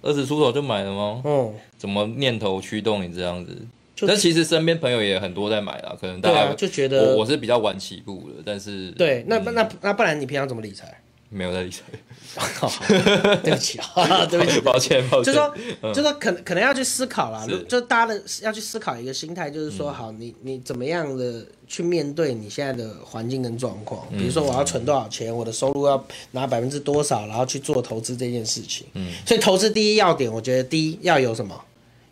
[0.00, 1.22] 二十出头就买了吗？
[1.24, 3.56] 嗯，怎么念头驱动你这样子？
[3.94, 10.98] 就但其实身边朋友也很多在买啦，可能大家就觉得我我是比较晚起步的，但是对，那嗯那那不然你平常怎么理财？
[11.28, 11.82] 没有在理财，
[12.36, 12.70] 好
[13.42, 15.32] 对不起啊， 对不起，抱歉抱歉。
[15.32, 15.54] 就说，
[15.94, 24.06] 就说可能可能要去思考啦，是就大家的要去思考一个心态，就是说，好，你你怎么样的去面对你现在的环境跟状况？
[24.10, 28.86] 比如说，我要存多少钱，我的收入要拿百分之多少，然后去做投资这件事情。
[28.92, 31.58] 嗯，所以投资第一要点，我觉得第一要有什么？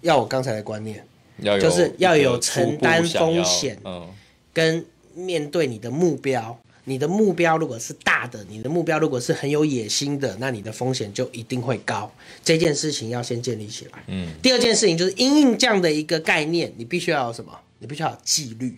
[0.00, 1.06] 要我刚才的观念，
[1.40, 4.08] 要有就是要有承担风险嗯
[4.50, 4.82] 跟
[5.14, 12.10] 面对你的目标，你的目标如果是大的，你的目标如果是很有野心的，那你的风险就一定会高。
[12.42, 14.02] 这件事情要先建立起来。
[14.06, 17.52] 嗯，第二件事情就是因应这样的一个概念，你必须要有什么？
[17.78, 18.74] 你必须要有纪律，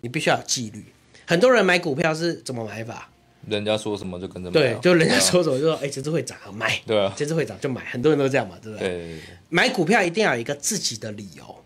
[0.00, 0.84] 你必须要有纪律。
[1.26, 3.08] 很多人买股票是怎么买法？
[3.46, 7.14] 人家说什么就跟着买对啊，，就人家说什么就说，哎、这次会涨买，对啊。
[7.16, 9.18] 这次会涨就买，很多人都这样嘛，对不对？
[9.48, 11.56] 买股票一定要有一个自己的理由，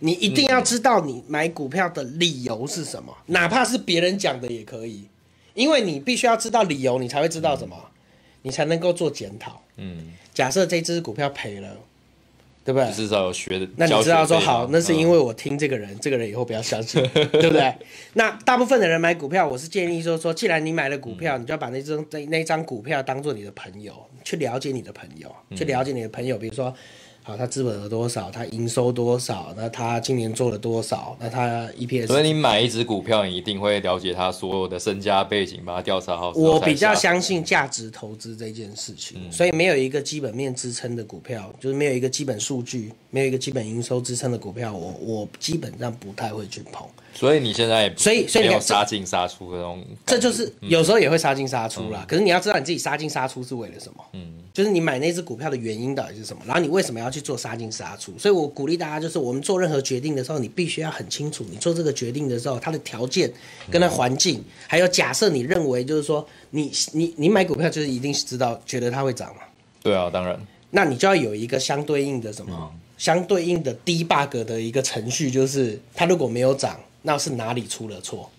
[0.00, 5.08] 你一定要知道你买股票的理由是什么，哪怕是别人讲的也可以，
[5.54, 7.76] 因为你必须要知道理由，你才会知道什么，
[8.42, 9.62] 你才能够做检讨。
[9.76, 11.76] 嗯，假设这只股票赔了，
[12.64, 12.90] 对不对？
[12.92, 13.68] 至少有学的。
[13.76, 17.74] 那你知道说好，那是因为为我听这个人，这个人以后不要相信， 对不对？
[18.14, 23.94] 那大部分的人买股票，我是建议说说，既然你买了股票，你就要把那张那那张股票当做你的朋友，
[24.24, 26.74] 去了解你的朋友，去了解你的朋友，比如说。
[27.24, 28.30] 好，它资本额多少？
[28.32, 29.54] 它营收多少？
[29.56, 31.16] 那它今年做了多少？
[31.20, 32.08] 那它 EPS？
[32.08, 36.32] 所以你买一只股票，你一定会了解它所有的身家背景，把它调查好。
[36.32, 46.84] 我比较相信价值投资这件事情，嗯所以没有一个基本面支撑的股票，就是没有一个基本数据，没有一个基本营收支撑的股票，我我基本上不太会去碰。
[47.14, 52.04] 所以你现在也所以所以你没有看杀进杀出的那种，这就是有时候也会杀进杀出啦。
[52.08, 54.04] 可是你要知道你自己杀进杀出是为了什么？
[54.12, 58.18] 嗯，就是你买那只股票的原因到底是什么，然后你为什么要去做杀进杀出？
[58.18, 63.32] 所以我鼓励大家，就是我们做任何决定的时候，你必须要很清楚，你做这个决定的时候，它的条件
[63.70, 69.42] 跟它环境，还有假设你认为就是说你你你买股票就是一定是知道觉得它会涨嘛，
[69.82, 72.72] 对啊，当然，那你就要有一个相对应的什么？
[72.98, 78.30] 相对应的低 bug 的一个程序，就是它如果没有涨，那是哪里出了错？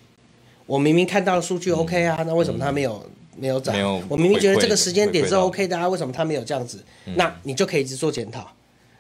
[0.65, 4.01] 我明明看到数据 OK 啊，那为什么它没有、没有涨有？
[4.07, 6.83] 我明明觉得这个时间点是 OK 的啊，为什么它没有这样子？
[7.15, 8.49] 那你就可以一直做检讨，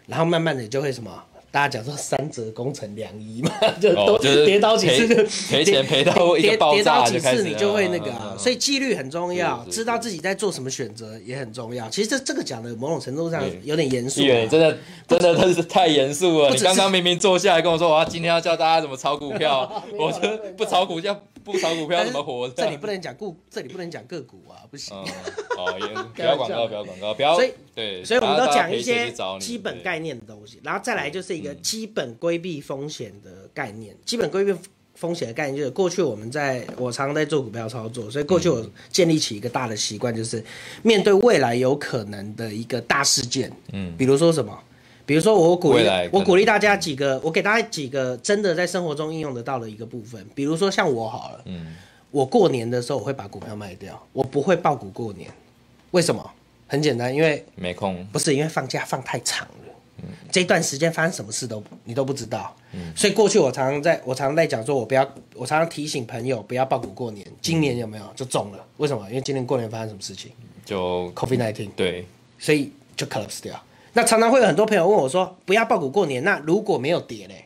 [0.07, 1.23] 然后慢慢的就会什么？
[1.53, 11.87] 大家讲说三折功成良医嘛， 就都跌倒几次就赔赔钱赔到一个跌爆跌倒几次你就会那个啊，嗯所以纪律很重要，知道自己在做什么选择也很重要。
[11.91, 14.75] 其实这这个讲的某种程度上有点严肃啊，议员，你真的
[15.07, 16.49] 真的真是太严肃了。
[16.49, 22.49] 你刚刚明明坐下来跟我说，我要今天要教大家怎么炒股票， 我啦说不炒股票不炒股票怎么活？
[22.49, 24.95] 这里不能讲股，这里不能讲个股啊，不行。
[24.95, 25.05] 嗯，
[25.57, 27.35] 哦，也不要广告，不要广告，不要。
[27.35, 33.95] 所以对，所以我们都讲一些基本概念的东西，然后再来就是一嗯个基本规避风险的概念。
[34.05, 34.55] 基本规避
[34.95, 40.43] 风险的概念就是，过去我们在我常常在做股票操作，所以过去我建立起一个大的习惯，就是
[40.81, 44.57] 面对未来有可能的一个大事件，嗯，比如说什么。
[45.05, 50.25] 比如说，我鼓励我鼓励大家几个，我给大家几个真的在生活中应用得到的一个部分。
[50.33, 51.75] 比如说像我好了，嗯，
[52.11, 55.29] 我过年的时候我会把股票卖掉，我不会爆股过年。
[55.91, 56.31] 为什么？
[56.67, 58.03] 很简单，因为没空。
[58.11, 67.27] 不是因为放假放太长了，这段时间发生什么事都你都不知道，嗯所以过去我常常在我常常在讲说，我不要，我常常提醒朋友不要爆股过年。
[67.41, 68.65] 今年有没有就中了？
[68.77, 69.07] 为什么？
[69.09, 70.31] 因为今年过年发生什么事情
[70.65, 72.07] 就？COVID nineteen，对，
[72.39, 73.61] 所以就 collapse 掉。
[73.93, 77.45] 那常常会有很多朋友问我说，不要爆股过年，那如果没有跌嘞？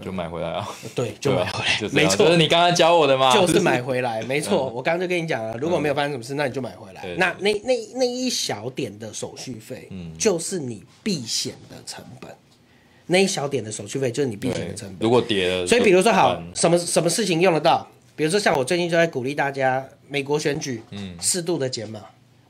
[0.00, 4.68] 就买回来啊，对， 就买回来，没错，就是你刚刚教我的嘛，就是买回来，没错。
[4.70, 7.02] 我刚刚就跟你讲了，如果没有发生什么事，那你就买回来。
[7.02, 12.30] 对那那那那一小点的手续费，嗯就是你避险的成本。
[13.06, 14.98] 那一小点的手续费就是你避险的成本。
[15.00, 17.84] 如果跌了，所以比如说好嗯，什么什么事情用得到？
[18.14, 22.00] 比如说像我最近就在鼓励大家，美国选举，嗯适度的减码。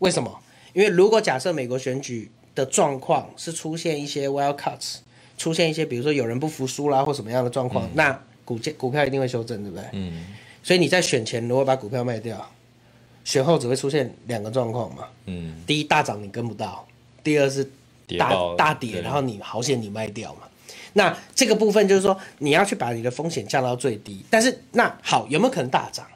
[0.00, 0.38] 为什么？
[0.74, 4.96] 因为如果假设美国选举的状况是出现一些 wild cuts，
[5.38, 9.84] 出现一些比如说有人不服输啦或什么样的状况，那股价股票一定会修正，对不对？
[9.92, 10.26] 嗯
[10.62, 12.46] 所以你在选前如果把股票卖掉，
[13.24, 15.04] 选后只会出现两个状况嘛。
[15.24, 16.86] 嗯，第一大涨你跟不到，
[17.24, 17.64] 第二是
[18.18, 20.40] 大大跌，然后你好险你卖掉嘛。
[20.92, 26.06] 那这个部分就是说你要去把你的风险降到最低，但是那好有没有可能大涨？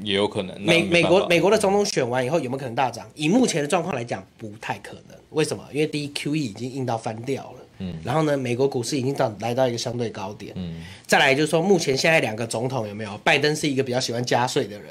[0.00, 0.58] 也有可能。
[0.62, 3.06] 美美国美国的总统选完以后有没有可能大涨？
[3.14, 5.18] 以目前的状况来讲，不太可能。
[5.34, 5.62] 为什么？
[5.72, 13.18] 因为第一 QE 已经硬到翻掉了，嗯，然后呢，美国股市已经到来到一个相对高点，嗯，再来就是说，目前现在两个总统有没有？
[13.18, 14.90] 拜登是一个比较喜欢加税的人，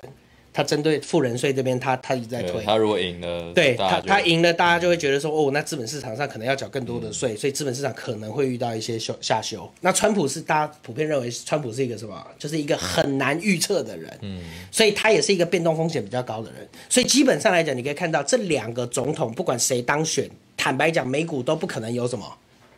[0.54, 9.68] 他针对富人税这边他他一直在推，他如果赢了，对他，他赢了，大家就会觉得说，哦，那资本市场上可能要缴更多的税，所以资本市场可能会遇到一些修下修。
[9.82, 12.26] 那川普是大家普遍认为，川普是一个什么？
[12.38, 14.40] 就是一个很难预测的人，嗯，
[14.72, 16.68] 所以他也是一个变动风险比较高的人。
[16.88, 22.26] 所以基本上来讲，你可以看到这两个总统，不管谁当选，坦白讲，美股都不可能有什么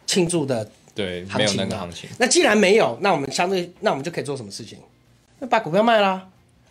[0.05, 4.78] 庆祝的对没有行情嘛那个行情，那既然没有，那我们相对，那我们就可以做什么事情？
[5.39, 6.26] 那把股票卖啦，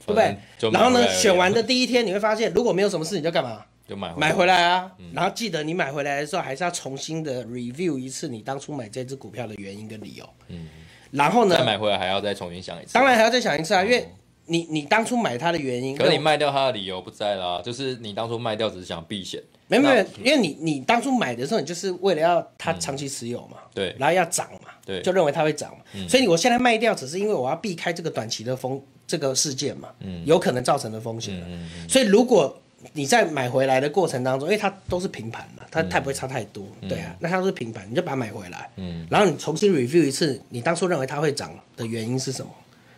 [0.06, 0.70] 对不对？
[0.70, 3.64] 然后呢，选完的第一天，你会发现，如果没有什么事，你就干嘛？
[3.86, 5.10] 就买买回来啊，嗯。
[5.12, 10.26] 然后记得你买回来的时候，还是要重新的 review 一次你当初买这只股票的原因跟理由。
[10.48, 10.68] 嗯，
[11.10, 12.94] 然后呢再，买回来还要再重新想一次。
[12.94, 14.08] 当然还要再想一次啊，因为
[14.46, 23.94] 你你当初买它的原因，可是你卖掉它的理由不在啦，就是你当初卖掉只是想避险，没有没有，因为你你当初买的时候，你就是为了要它长期持有嘛，对。
[23.98, 25.02] 然后要涨嘛，对。
[25.02, 29.88] 就认为它会涨嘛，所以我现在卖掉只是因为我要避开这个短期的风这个事件嘛，
[30.24, 32.56] 有可能造成的风险嗯，所以如果
[32.92, 42.50] 你在买回来的过程当中，因为它都是平盘嘛，它它不会差太多，对啊，那它都是平盘，你就把它买回来，嗯然后你重新 review 一次，你当初认为它会涨的原因是什么？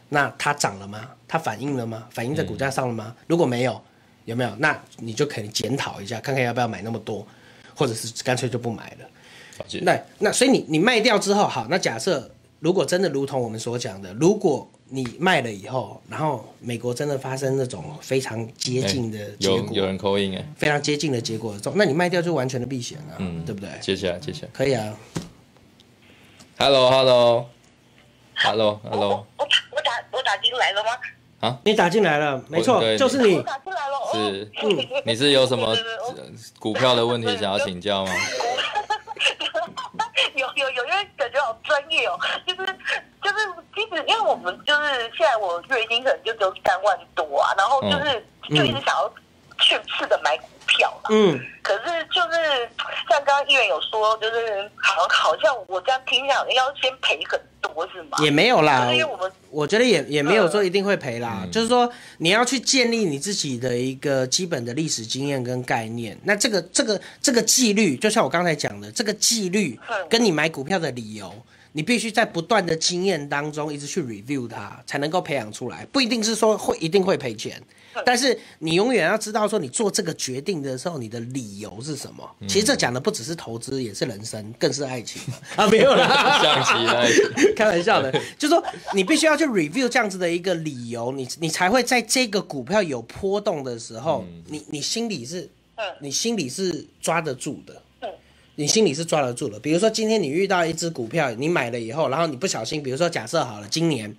[0.09, 1.09] 那它涨了吗？
[1.29, 2.07] 它反应了吗？
[2.11, 3.15] 反映在股价上了吗？
[3.27, 3.81] 如果没有，
[4.25, 4.51] 有没有？
[4.59, 7.27] 那你就可以检讨一下，看看要不要买那么多，
[7.75, 9.07] 或者是干脆就不买了。
[9.83, 12.31] 那那所以你你卖掉之后，好，那假设
[12.61, 23.69] 如果真的如同我们所讲的，如果你卖了以后，然后美国真的发生那种非常接近的结果，有有人扣印哎，非常接近的结果的时候，那你卖掉就完全的避险了、嗯对不对？
[23.81, 24.97] 接下来接下来可以啊
[26.59, 27.49] ，，Hello Hello
[28.37, 30.91] Hello Hello，我打我打我打进来了吗？
[31.41, 33.43] 啊你打进来了，没错，就是你我。
[33.43, 33.97] 打进来了。
[33.97, 34.51] 哦是
[35.05, 35.77] 你是有什么
[36.61, 38.13] 股票的问题想要请教吗？
[40.35, 42.66] 有 有有，因为感觉好专业哦，就是
[43.27, 49.13] 就是，其实因为我们就是现在我月薪可能就只有三万多啊，然后就是、就一直想要
[49.59, 52.71] 去次的买股票嘛，嗯，可是就是
[53.09, 58.19] 像刚刚议员有说，就是好好像我这样听下来要先赔很多是吗？
[58.21, 66.17] 也没有啦就是因为我们我觉得也也没有说一定会赔啦，嗯就是说你要去建立你自己的一个基本的历史经验跟概念。
[66.23, 71.33] 那这个这个这个纪律，就像我刚才讲的，这个纪律嗯跟你买股票的理由，
[71.77, 75.85] 你必须在不断的经验当中一直去 review 它，才能够培养出来。
[75.93, 77.63] 不一定是说会一定会赔钱。
[78.05, 82.27] 但是你永远要知道，说你做这个决定的时候，你的理由是什么？
[82.49, 85.21] 其实这讲的不只是投资，也是人生，更是爱情
[85.55, 86.41] 啊，没有啦，
[87.55, 88.65] 开玩笑的，就是说
[88.95, 95.51] 你必须要去 review 这样子的一个理由，你你才会在这个股票有波动的时候，你你心里是，
[96.01, 97.83] 你心里是抓得住的。
[98.57, 99.61] 你心里是抓得住的。
[99.61, 104.15] 比如说今天你遇到一只股票，你买了以后，然后你不小心，比如说假设好了，今年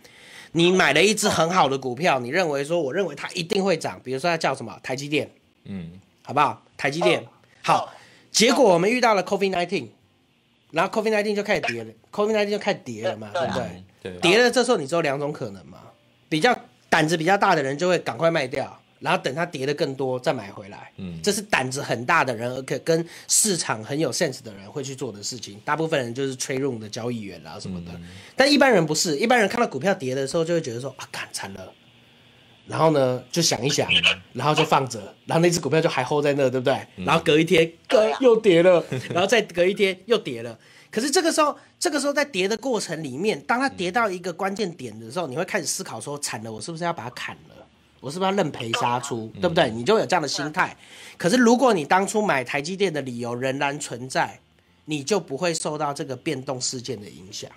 [0.53, 5.29] 你买了一只很好的股票，你认为说，我认为它一定会涨，比如说它叫什么台积电，
[5.65, 6.63] 嗯，好不好？
[6.77, 7.25] 台积电，
[7.63, 7.91] 好，
[8.31, 9.88] 结果我们遇到了 COVID nineteen，
[10.71, 13.83] 然后 COVID nineteen 就开始跌了，COVID nineteen 就开始跌了嘛，对不对？
[14.03, 15.79] 对，跌了，这时候你只有两种可能嘛，
[16.29, 16.55] 比较
[16.89, 20.91] 胆子比较大的人就会赶快卖掉，然后等它跌的更多再买回来。
[20.97, 25.59] 嗯这是胆子很大的人，而且跟市场很有 sense 的人会去做的事情。
[25.65, 27.91] 大部分人就是 trade room 的交易员啦什么的，
[28.35, 31.73] 但一般人不是，一般人看到股票跌的时候就会觉得说啊，干惨了。
[32.67, 33.87] 然后呢，就想一想，
[34.33, 36.77] 然后就放着，然后那只股票就还 hold 在那，对不对？
[36.97, 40.59] 然后隔一天，隔又跌了，然后再隔一天又跌了。
[40.91, 47.57] 可是这个时候，这个时候在跌的过程里面，当它跌到一个关键点的时候，你会开始思考说：惨了，我是不是要把它砍了？
[48.08, 49.30] 我是不是要认赔杀出？
[49.41, 49.70] 对不对？
[49.70, 50.74] 你就会有这样的心态。
[51.18, 54.39] 可是如果你当初买台积电的理由仍然存在，
[54.86, 57.51] 你就不会受到这个变动事件的影响。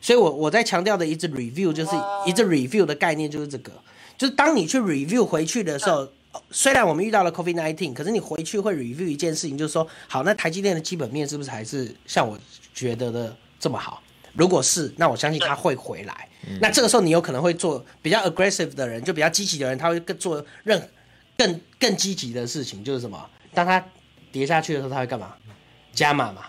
[0.00, 1.90] 所以我我在强调的一直 review 就是
[2.24, 3.72] 一直 review 的概念就是这个，
[4.16, 6.08] 就是当你去 review 回去的时候，
[6.50, 12.38] 虽然我们遇到了 COVID nineteen，可是你回去会 review 一件事情，就是说，好，那台积电的基本面是不是还是像我
[12.72, 14.02] 觉得的这么好？
[14.32, 16.26] 如果是，那我相信它会回来。
[16.60, 20.90] 那这个时候你有可能会做比较 aggressive 的人，就比较积极的人，他会更做任
[21.36, 23.30] 更更积极的事情，就是什么？
[23.52, 23.84] 当他
[24.32, 25.34] 跌下去的时候，他会干嘛？
[25.92, 26.42] 加码嘛，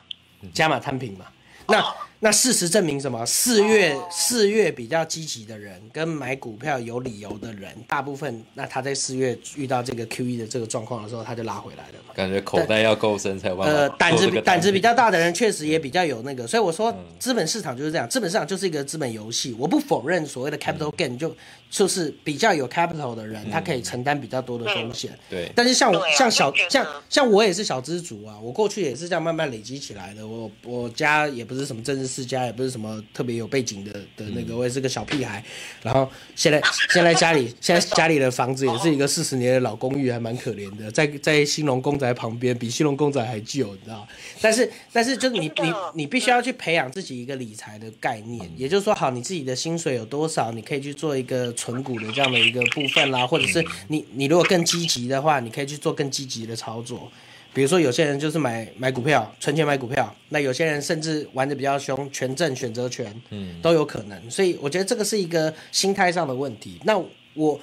[0.54, 1.26] 加码摊平嘛。
[1.68, 1.84] 那
[2.26, 3.24] 那事实证明什么？
[3.24, 12.16] 四月四月比较积极的人，跟买股票有理由的人，大部分那他在四月遇到这个 Q E 的这个状况的时候，他就拉回来了嘛。
[12.16, 19.56] 感觉口袋要够深才有办法呃，胆子胆子比较大的人确实也比较有那个，所以我说嗯资本市场就是这样，资本市场就是一个资本游戏。
[19.60, 21.36] 我不否认所谓的 capital 嗯 gain 就
[21.70, 25.16] 就是比较有 capital 的人，他可以承担比较多的风险。
[25.30, 30.28] 对但是像我啊像小像像我也是小资族啊，我过去也是这样慢慢累积起来的。
[30.28, 35.44] 我我家也不是什么政治世家，也不是什么特别有背景的的那嗯个，我也是个小屁孩。
[35.82, 36.62] 然后现在
[36.94, 44.08] 现在家里现在家里的房子也是一个四十年的老公寓，还蛮可怜的，在在兴隆公宅旁边，比兴隆公宅还旧，你知道？
[44.40, 57.12] 但是但是就是你你你必须要去培养自己一个理财的概念，也就是说，好，你自己的薪水有多少，你可以去做一个存股的这样的一个部分啦，或者是你你如果更积极的话，你可以去做更积极的操作。
[57.56, 64.30] 比如说，有些人就是买买股票，存钱买股票；那有些人甚至玩的比较凶，权证、选择权，嗯，都有可能。
[64.30, 66.82] 所以我觉得这个是一个心态上的问题。
[66.84, 67.58] 那我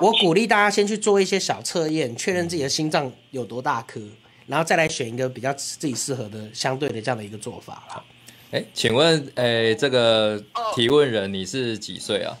[0.00, 4.00] 我鼓励大家先去做一些小测验，确认自己的心脏有多大颗，
[4.48, 8.02] 然后再来选一个比较自己适合的相对的这样的一个做法啦。
[8.50, 10.42] 哎，请问，哎，这个
[10.74, 12.36] 提问人你是几岁啊？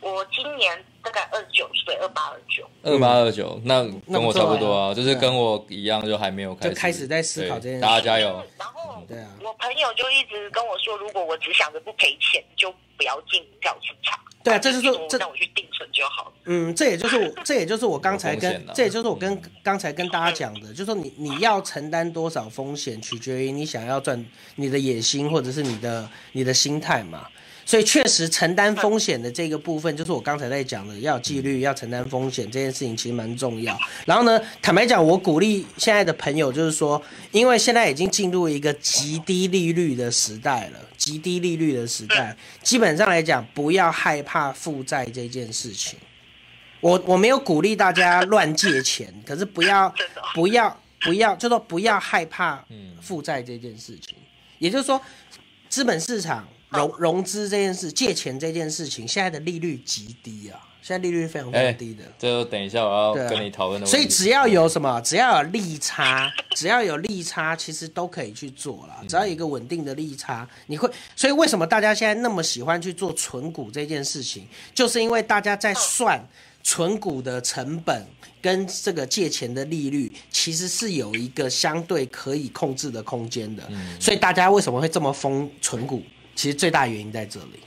[0.00, 2.68] 我我今年大概二九岁，二八二九。
[2.82, 3.82] 二八二九，那
[4.12, 8.44] 跟我差不多啊，就是跟我一样，就还没有开始，就开始在思考这件事对大家加油。
[8.58, 14.18] 然后对啊我朋友就一直跟我说，如果我只想着不赔钱，就不要进股票市场。
[14.44, 16.32] 对啊这就是这那我去定存就好了。
[16.44, 24.24] 嗯，这也就是我， 这也就是我刚才跟这也就是我跟刚才跟大家讲的，就是说你你要承担多少风险，取决于你想要赚
[24.56, 27.26] 你的野心或者是你的你的心态嘛。
[27.68, 33.78] 所以确实承担风险的这个部分，就是我刚才在讲的，要纪律，要承担风险这件事情其实蛮重要。
[34.06, 37.00] 然后呢，坦白讲，我鼓励现在的朋友，就是说，
[37.30, 45.98] 因为现在已经进入一个极低利率的时代了，极低利率的时代，基本上来讲，不要害怕负债这件事情。
[46.80, 49.94] 我我没有鼓励大家乱借钱，可是不要
[50.34, 52.64] 不要不要，就说不要害怕
[53.02, 54.16] 负债这件事情。
[54.58, 54.98] 也就是说，
[55.68, 62.04] 资本市场融融资这件事、借钱这件事情，现在的利率极低啊，现在利率非常非哎常低的。
[62.18, 63.90] 这就等一下我要跟你讨论的问题。
[63.90, 68.96] 所以只要有什么，只要有利差，只要有利差，其实都可以去做了。
[69.08, 70.90] 只要有一个稳定的利差，你会。
[71.16, 76.22] 所以为什么大家现在那么喜欢去做存股这件事情，就是因为大家在算
[76.62, 78.06] 存股的成本
[78.42, 83.62] 跟这个借钱的利率，其实是有一个相对可以控制的空间的。
[83.98, 86.02] 所以大家为什么会这么疯存股？
[86.38, 87.58] 其实最大原因在这里。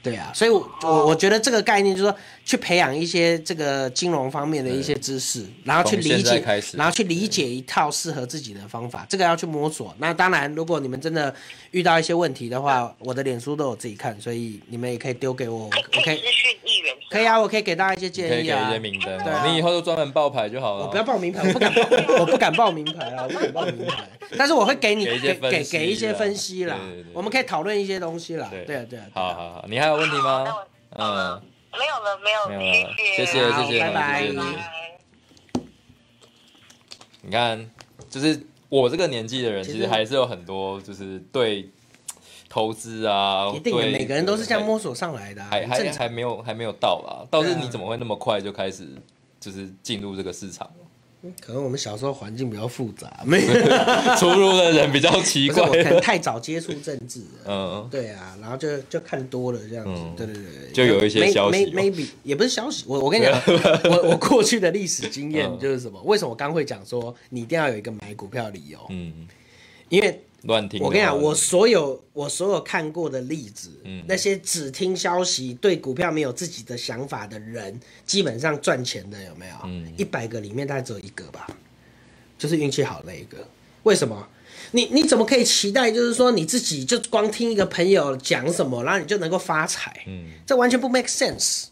[0.00, 6.44] 对啊，所以我，我我觉得这个概念就是说，去培养一些这个金融方面的一些知识，然后去理解
[6.74, 9.94] 然后去理解一套适合自己的方法，这个要去摸索。
[9.98, 11.32] 那当然，如果你们真的
[11.70, 16.20] 遇到一些问题的话，我的脸书都有自己看，所以你们也可以丢给我，可以我可以
[17.12, 18.78] 可以啊，我可以给大家一些你可以给一建议啊些。
[18.78, 20.86] 名单对啊你以后就专门报牌就好了。
[20.86, 24.08] 我不要报名牌，我不敢报，我不敢报名牌啊，我不敢报名牌。
[24.38, 26.78] 但是我会给你给一些给给分析给一些分析啦
[27.12, 28.48] 我们可以讨论一些东西啦。
[28.50, 30.46] 对对啊对好好好，你还有问题吗？
[30.96, 31.42] 嗯，
[31.72, 34.26] 没有了，没有了，没有了谢谢谢谢谢拜拜。
[37.20, 37.70] 你看，
[38.08, 41.70] 就是我这个年纪的人，其实还是有很多就是对
[42.52, 47.26] 投资啊，一定每个人都是这样摸索上来的啊，还还没有还没有到啦。
[47.30, 48.86] 倒是你怎么会那么快就开始
[49.40, 50.68] 就是进入这个市场？
[51.40, 53.40] 可能我们小时候环境比较复杂， 没，
[54.18, 55.72] 出入的人比较奇怪我。
[55.72, 57.26] 可能太早接触政治了。
[57.46, 63.40] 嗯，对啊，然后就就看多了这样子，嗯对对对对，就有一些消息 may- maybe 也不是消息，我我跟你讲，
[63.90, 65.98] 我我过去的历史经验嗯就是什么？
[66.02, 68.78] 为什么我刚会讲说你一定要有一个买股票的理由？
[68.90, 69.26] 嗯，
[69.88, 70.82] 因为乱听。
[70.82, 79.54] 我跟你讲，我所有我所有看过的例子，嗯那些只听消息、对股票没有自己的想法的人，基本上赚钱的有没有？
[79.64, 81.46] 嗯一百个里面大概只有一个吧，
[82.38, 83.38] 就是运气好的那一个。
[83.84, 84.28] 为什么？
[84.70, 90.04] 你你怎么可以期待，就是说你自己就光听一个朋友讲什么，然后你就能够发财？
[90.06, 91.64] 嗯，这完全不 make sense。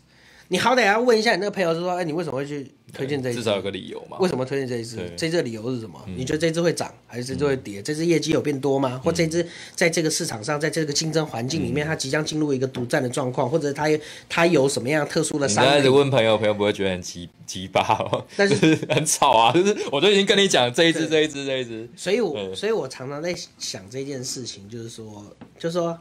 [0.53, 3.39] 你好歹要问一下你那个朋友，就说，哎，你为什么会去推荐这一只？
[3.39, 4.17] 至少有个理由嘛。
[4.19, 5.07] 为什么推荐这一支对？
[5.07, 6.05] 嗯这支理由是什么？
[6.17, 7.81] 你觉得这支会涨，还是这支会跌？
[7.81, 9.01] 这支业绩有变多吗？
[9.05, 9.47] 或这支
[9.77, 13.87] 在这个市场上，在这个竞争环境嗯里面，它即将进入一个独占的状况，或者它
[14.29, 15.97] 它有什么样特殊的商你这样子品？
[15.97, 25.25] 问朋友，朋友不会觉得很奇奇葩哦，但是就是很吵啊，就是我都已经跟你讲这一只对这一只这一只，所以我嗯所以我常常在想这件事情，就是说，
[25.61, 25.97] 就是说。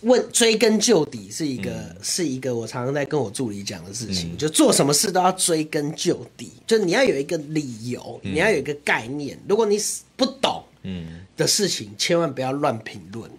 [0.00, 9.38] 问追根究底是一个、嗯是一个我常常在跟我助理讲的事情，就做什么事都要追根究底，就你要有一个理由，你要有一个概念。
[9.46, 9.78] 如果你
[10.16, 13.30] 不懂，嗯，的事情，千万不要乱评论。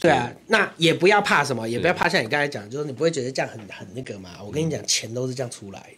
[0.00, 4.40] 对啊，那也不要怕什么，也不要怕像你刚才讲，就是你不会觉得这样很很那个嘛。
[4.46, 5.80] 我跟你讲，钱都是这样出来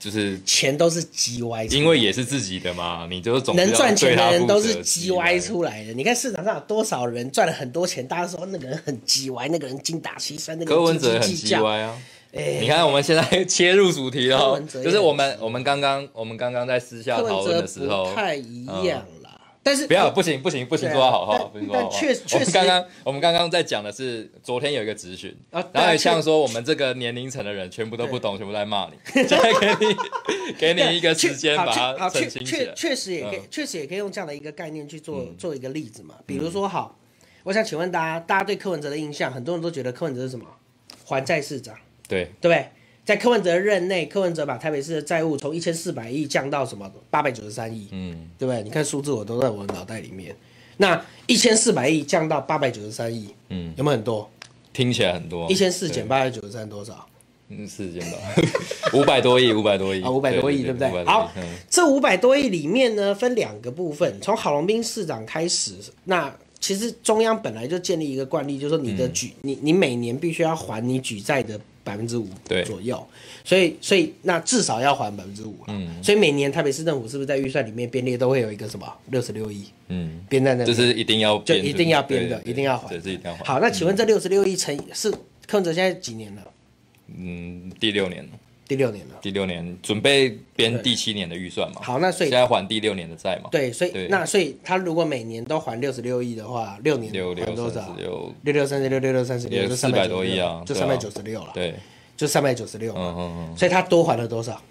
[0.00, 5.92] 就是钱都是鸡歪因为也是自己的嘛，你就是总能赚钱的人都是鸡歪出来的。
[5.92, 11.62] 你看市场上有多少人赚了很多钱，大家说那个人很鸡歪，那个人精打细算，那个柯文哲很鸡斤斤计较。
[11.62, 12.02] 歪啊。
[12.32, 19.19] 哎你看，我们现在切入主题柯哦文哲，就是我们我们刚刚我们刚刚在私下柯讨论的时候，不太一样啦，
[19.62, 21.98] 但是不要不行不行不行，说到好话，但不行说到好话。
[22.00, 29.94] 但确我确实们刚刚我们刚刚在讲的是昨天有一个咨询，然后也像说我们这个年龄层的人全部都不懂，全部在骂你， 现在给你
[30.58, 32.72] 给你一个时间 把它澄清起来。
[32.74, 36.14] 确实也可以嗯，确实也可以用这样的一个概念去做嗯做一个例子嘛。
[36.24, 36.98] 比如说，好，
[37.42, 40.46] 我想请问大家，大家对柯文哲的印象，很多人都觉得柯文哲是什么？
[41.04, 41.74] 还债市长，
[42.08, 42.66] 对，对不对？
[43.10, 48.62] 在柯文哲任内，柯文哲把台北市的债务从一千四百亿降到什么八百九十三亿，嗯，对不对？
[48.62, 50.32] 你看数字我都在我的脑袋里面。
[50.76, 54.30] 那一千四百亿降到八百九十三亿，嗯有没有很多？
[54.72, 57.04] 听起来很多，一千四减，八百九十三多少？
[57.48, 58.16] 嗯，四千多，
[59.00, 64.20] 五百多亿，五百多亿啊，五百多亿，对不对？500多亿好嗯，这五百多亿里面呢，分两个部分。
[64.20, 65.72] 从郝龙斌市长开始，
[66.04, 71.58] 那其实中央本来就建立一个惯例，就是说你的举，你你每年必须要还你举债的
[71.90, 72.28] 百百分之五
[72.64, 73.04] 左右，
[73.44, 80.76] 所以所以那至少要还百分之五嗯所以每年台北市政府是不是在预算里面编列都会有一个什么六十六亿嗯，编在那边？
[80.76, 83.00] 这是一定要，就一定要编的，一定要还对，。
[83.00, 83.44] 是一定要还。
[83.44, 85.10] 好，那请问这六十六亿乘以是
[85.46, 86.42] 柯文哲现在几年了？
[87.12, 88.30] 嗯，第六年了，
[88.70, 89.16] 第六年了。
[89.20, 91.80] 第六年准备编第七年的预算嘛？
[91.82, 93.48] 好，那所以现在还第六年的债嘛？
[93.50, 101.74] 对，所以那所以他如果每年都还六十六亿的话，六年六六还多少六，六六三十六，六六三十六，也就400多亿啊就三百九十六了，对，
[102.16, 103.02] 就三百九十六嗯。
[103.18, 104.62] 嗯嗯，所以他多还了多少？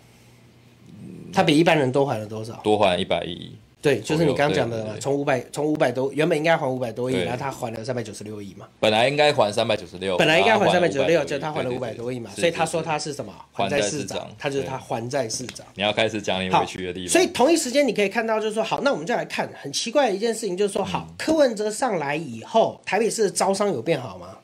[1.34, 2.54] 他比一般人多还了多少？
[2.64, 3.52] 多还一百亿，
[3.82, 13.34] 对，就是你刚刚讲的从五百从五百多，原本应该还五百多亿，然后他还了三百九十六亿嘛，本来应该还三百九十六，本来应该还三百九十六，500就他还了五百多亿嘛，所以他说他是什么？
[13.54, 14.70] 还债市长他就是对。
[14.70, 15.66] 他还债市长。
[15.76, 20.86] 你要开始讲你好委屈的地方，所以同一时间你可以看到，就是说，好，那我们就来看很奇怪的一件事情，就是说，嗯。
[20.86, 24.38] 好，柯文哲上来以后，台北市的招商有变好吗？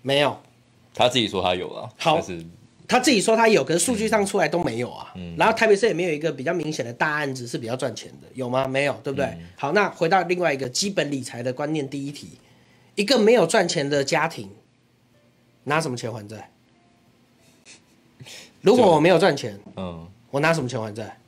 [0.00, 0.38] 没有，
[0.94, 2.42] 他自己说他有了，好但是
[2.86, 5.12] 他自己说他有，可是数据上出来都没有啊。
[5.16, 8.68] 嗯然后台北市也没有一个比较明显的大案子是比较赚钱的，有吗？
[8.68, 9.26] 没有，对不对？
[9.26, 12.38] 嗯好，那回到另外一个基本理财的观念，第一题，
[12.94, 14.50] 一个没有赚钱的家庭，
[15.64, 16.50] 拿什么钱还债？
[18.60, 21.18] 如果我没有赚钱，嗯，我拿什么钱还债？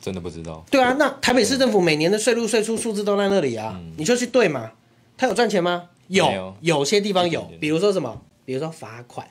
[0.00, 4.72] 真的不知道，对啊，那台北市政府每年的税入税出数字都在那里啊，你就去对嘛。
[5.16, 5.90] 他有赚钱吗？
[6.06, 8.22] 有，有有些地方有比如说什么？
[8.44, 9.28] 比如说罚款。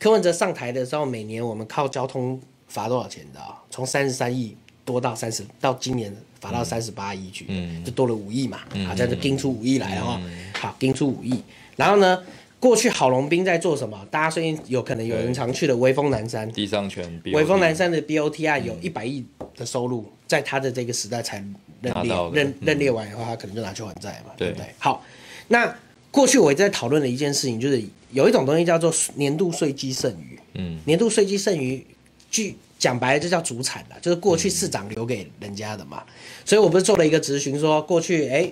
[0.00, 3.54] 柯文哲上台的时候，每年我们靠交通罚多少钱的啊？
[3.68, 7.84] 从三十三亿多到三十，到今年罚到三十八亿去，嗯。
[7.84, 8.86] 就多了五亿嘛，嗯。
[8.86, 10.20] 好，这样就盯出五亿来了哈。
[10.58, 11.42] 好，盯出五亿，
[11.76, 12.24] 然后呢，
[12.58, 14.06] 过去郝龙斌在做什么？
[14.10, 19.22] 大家最近有可能有人常去的威风南山，地上权，威风南山的 BOT 啊，有一百亿
[19.54, 21.44] 的收入，在他的这个时代才
[21.82, 24.48] 认列认认列完以后，他可能就拿去还债嘛，对。
[24.48, 24.74] 对不对？
[24.78, 25.04] 好，
[25.48, 25.76] 那
[26.10, 27.82] 过去我一直在讨论的一件事情，就是
[28.12, 31.84] 有一种东西叫做年度税基剩余，嗯，年度税基剩余，
[32.30, 36.02] 据讲白了就叫主产了，就是过去市长留给人家的嘛。
[36.44, 38.50] 所以我不是做了一个咨询，说过去哎，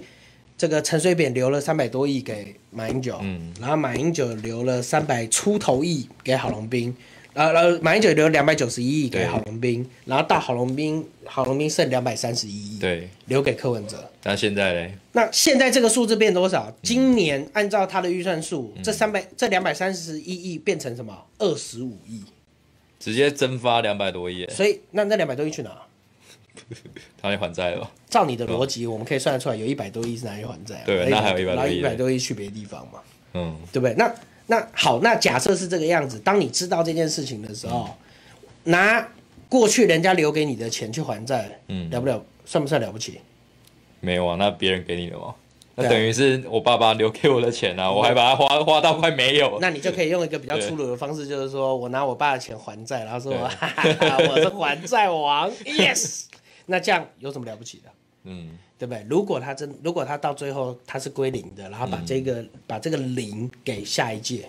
[0.56, 3.52] 这个陈水扁留了三百多亿给马英九，嗯。
[3.60, 6.94] 然后马英九留了三百出头亿给郝龙斌，
[7.38, 14.10] 呃呃，马英九留两百九十一亿给郝龙斌，然后到郝龙斌，郝龙斌剩两百三十一亿，对，留给柯文哲。
[14.24, 16.76] 那现在呢，那现在这个数字变多少？
[16.82, 21.16] 今年按照他的预算数，这三百这两百三十一亿变成什么？
[21.38, 22.24] 二十五亿。
[22.98, 25.70] 直接蒸发两百多亿，所以那那两百多亿去哪？
[27.22, 32.98] 他去还债了，照你的逻辑，我们可以算得出来，有一百多亿是拿去还债啊，对那还有100多亿然后一百多亿去别的地方嘛，
[33.34, 33.94] 嗯，对不对？
[33.94, 34.12] 那
[34.50, 37.88] 那好，那假设是这个样子，当你知道这件事情的时候，
[38.64, 39.06] 拿
[39.48, 42.22] 过去人家留给你的钱去还债，嗯了不了？
[42.44, 43.20] 算不算了不起？
[44.00, 45.34] 没有啊，那别人给你的吗？
[45.74, 49.58] 那等于是我爸爸留给我的钱啊，我还把它花花到快没有。
[49.60, 56.24] 那你就可以用一个比较粗鲁的方式，就是说我拿我爸的钱还债，然后说对 哈哈哈我是还债王， yes。
[56.66, 57.90] 那这样有什么了不起的？
[58.24, 59.04] 嗯，对不对？
[59.08, 64.48] 如果他真，如果他到最后他是归零的，然后把这个、把这个零给下一届，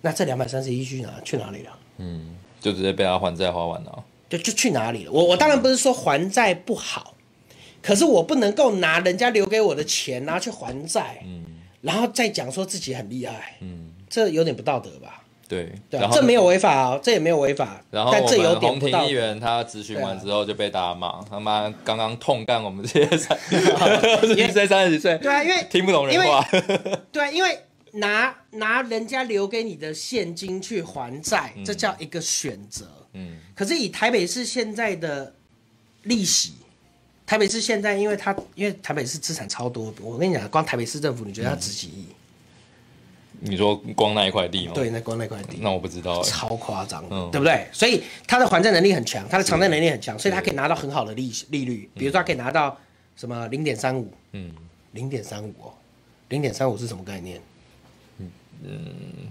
[0.00, 1.78] 那这两百三十一去哪去哪里了？
[1.98, 4.04] 嗯就直接被他还债花完了。
[4.28, 5.12] 就就去哪里了？
[5.12, 7.14] 我我当然不是说还债不好，
[7.82, 11.44] 可是我不能够拿人家留给我的钱拿去还债，嗯
[11.82, 15.21] 然后再讲说自己很厉害，嗯，这有点不道德吧？
[15.52, 19.10] 对，对、啊，然后这没有违法哦，这也没有违法，然后我但这有们洪庭议。
[19.10, 23.38] 员他咨询完之后就被大家骂，他妈刚刚痛干我们这些三
[23.78, 26.42] 二 十几岁、三十几岁，对啊，因为听不懂人话。
[27.12, 27.58] 对啊，因为
[27.92, 32.86] 拿拿人家留给你的现金去还债，这叫一个选择。
[33.12, 35.34] 嗯，可是以台北市现在的
[36.04, 36.54] 利息，
[37.26, 42.06] 台北市现在因为它因为台北市资产超多，我跟你讲，光台北市政府你觉得它值几亿？
[43.44, 44.72] 你说光那一块地吗？
[44.74, 45.58] 对，，那光那块地。
[45.60, 46.30] 那我不知道欸。
[46.30, 47.66] 超夸张的，嗯对不对？
[47.72, 52.76] 所以它的还债能力很强，它的偿债能力很强，所以它可以拿到很好的利息利率，比如说它可以拿到
[53.16, 54.50] 什么零点三五，嗯，
[54.92, 55.72] 零点三五哦，
[56.28, 57.40] 零点三五是什么概念？
[58.64, 58.78] 嗯，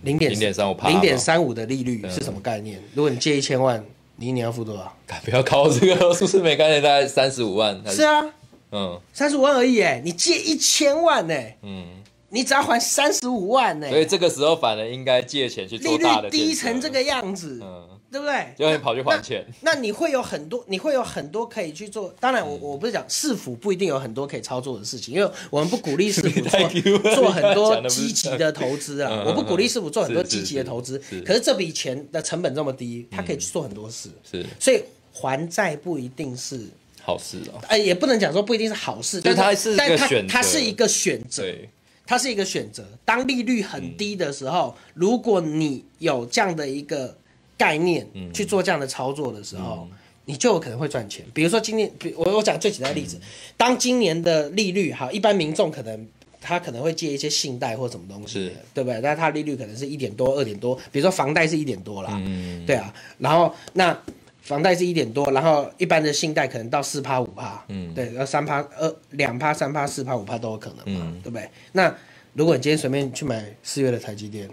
[0.03, 2.81] 零点零点三五零点三五的利率是什么概念？
[2.93, 3.81] 如果你借一千万，
[4.17, 4.93] 你一年要付多少？
[5.23, 7.81] 不要考这个是不是没概念，大概三十五万。
[7.85, 8.25] 还是，啊，
[8.73, 11.85] 嗯三十五万而已哎，你借一千万哎，嗯，
[12.31, 18.53] 你只要还三十五万呢，所以这个时候反而应该借钱去利做大的率低成这个样子，嗯，对不对？
[18.57, 19.45] 就会跑去还钱。
[19.61, 22.13] 那你会有很多，你会有很多可以去做。
[22.19, 22.61] 当然我，嗯。
[22.61, 34.09] 我不是讲市府不一定有很多可以操作的事情，因为我们不鼓励市府 做做很多积极的投资啊我不鼓励市府做很多积极的投资是是，可是这笔钱的成本这么低，他可以去做很多事。
[34.31, 34.45] 是。
[34.57, 34.81] 所以
[35.13, 36.61] 还债不一定是，
[37.03, 37.59] 好事哦。
[37.67, 41.69] 呃，也不能讲说不一定是好事，但它是但是一个选择，对，
[42.11, 42.85] 它是一个选择。
[43.05, 47.15] 当利率很低的时候，如果你有这样的一个
[47.57, 49.87] 概念去做这样的操作的时候，
[50.25, 51.25] 你就有可能会赚钱。
[51.33, 53.17] 比如说今年，比我我讲最简单的例子，
[53.55, 56.05] 当今年的利率哈，一般民众可能
[56.41, 58.99] 他可能会借一些信贷或什么东西，对不对？
[59.01, 63.97] 但是它利率可能是一点多、二点多，比如说房贷是一点多啦，嗯，对啊，然后那
[64.41, 71.21] 房贷是一点多，然后一般的信贷可能到四趴五趴，嗯，对，然后三趴二两趴三趴四趴五趴都有可能嘛，嗯。
[71.21, 71.47] 对不对？
[71.73, 71.95] 那
[72.33, 74.49] 如果你今天随便去买四月的台积电，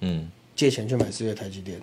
[0.00, 1.80] 嗯，借钱去买四月台积电，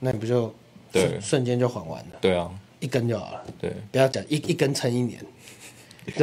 [0.00, 0.52] 那你不就
[0.90, 1.02] 对。
[1.02, 2.50] 瞬瞬间就还完了，对啊，
[2.80, 3.72] 一根就好了，对。
[3.92, 5.24] 不要讲一一根撑一年，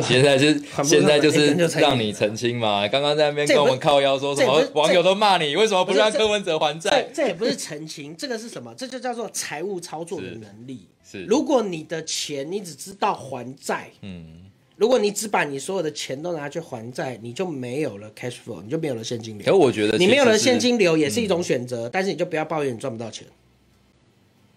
[0.01, 7.05] 现在是现在就是让你澄清嘛，刚刚在那边跟我们靠腰说什么网友都骂你，为什么不让柯文哲还这债？
[7.13, 8.73] 这也不是澄清，这个是什么？
[8.75, 10.87] 这就叫做财务操作的能力。
[11.03, 19.57] 是如果你的钱你只知道还债，嗯，如果你只把你所有的钱都拿去还债，你就没有了 cash flow，你就没有了现金流可。
[19.57, 23.27] 我觉得你没有了现，金流也是一种选择，但是你就不要抱怨你赚不到钱。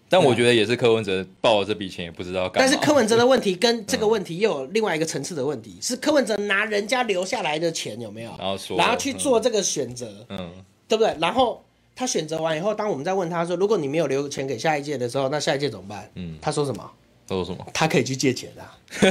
[0.09, 2.67] 但我觉得也是柯文哲报了这笔钱也不知道干嘛。
[2.67, 8.31] 但是柯文哲的问题跟这个问题又有另外一个层次的问题，是柯文哲拿人家留下来的钱有没有？
[8.39, 10.51] 然后说然后去做这个选择，嗯，
[10.87, 11.15] 对不对？
[11.19, 11.63] 然后
[11.95, 16.09] 他选择完以后，当我们在问他说，如果你没有留钱给下一届的时候，那下一届怎么办？
[16.15, 16.91] 嗯他说什么？
[17.27, 17.65] 他说什么？
[17.73, 18.71] 他可以去借钱啊，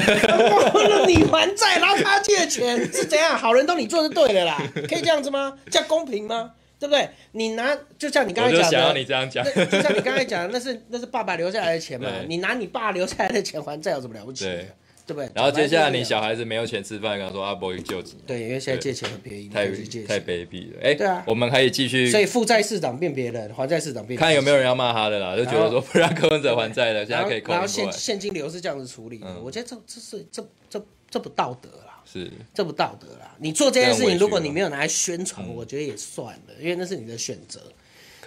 [0.73, 3.37] 忘了你还债，然后他借钱是怎样？
[3.37, 5.59] 好人都你做就对了啦，可以这样子吗？
[5.71, 6.53] 这样公平吗？
[6.79, 7.09] 对不对？
[7.33, 9.45] 你拿就像你刚才讲的，你这样讲。
[9.45, 14.57] 就像你刚才讲的，那是 那是爸爸留下来的钱嘛，你拿你爸留下来的钱还债有什么了不起的？
[14.57, 14.69] 对
[15.07, 15.31] 对不对？
[15.35, 20.21] 然后接下来你小孩子没有钱吃饭，跟他说阿伯救济，对，因为现在借钱很便宜，太太。
[20.21, 20.81] 卑鄙了。
[20.83, 27.91] 哎，对啊我们可以继续所以负债市长变别人，还债市长变看有没有人要骂他的啦，就觉得说不让柯文哲还债了， 现在可以扣然后现。
[27.93, 31.96] 现金流是这样子处理的，嗯我觉得这这是这这这不道德啦。
[32.11, 33.35] 是，这不道德啦！
[33.39, 37.61] 你做这件事情，如果你没有拿来宣传，我觉得也算了，因为那是你的选择。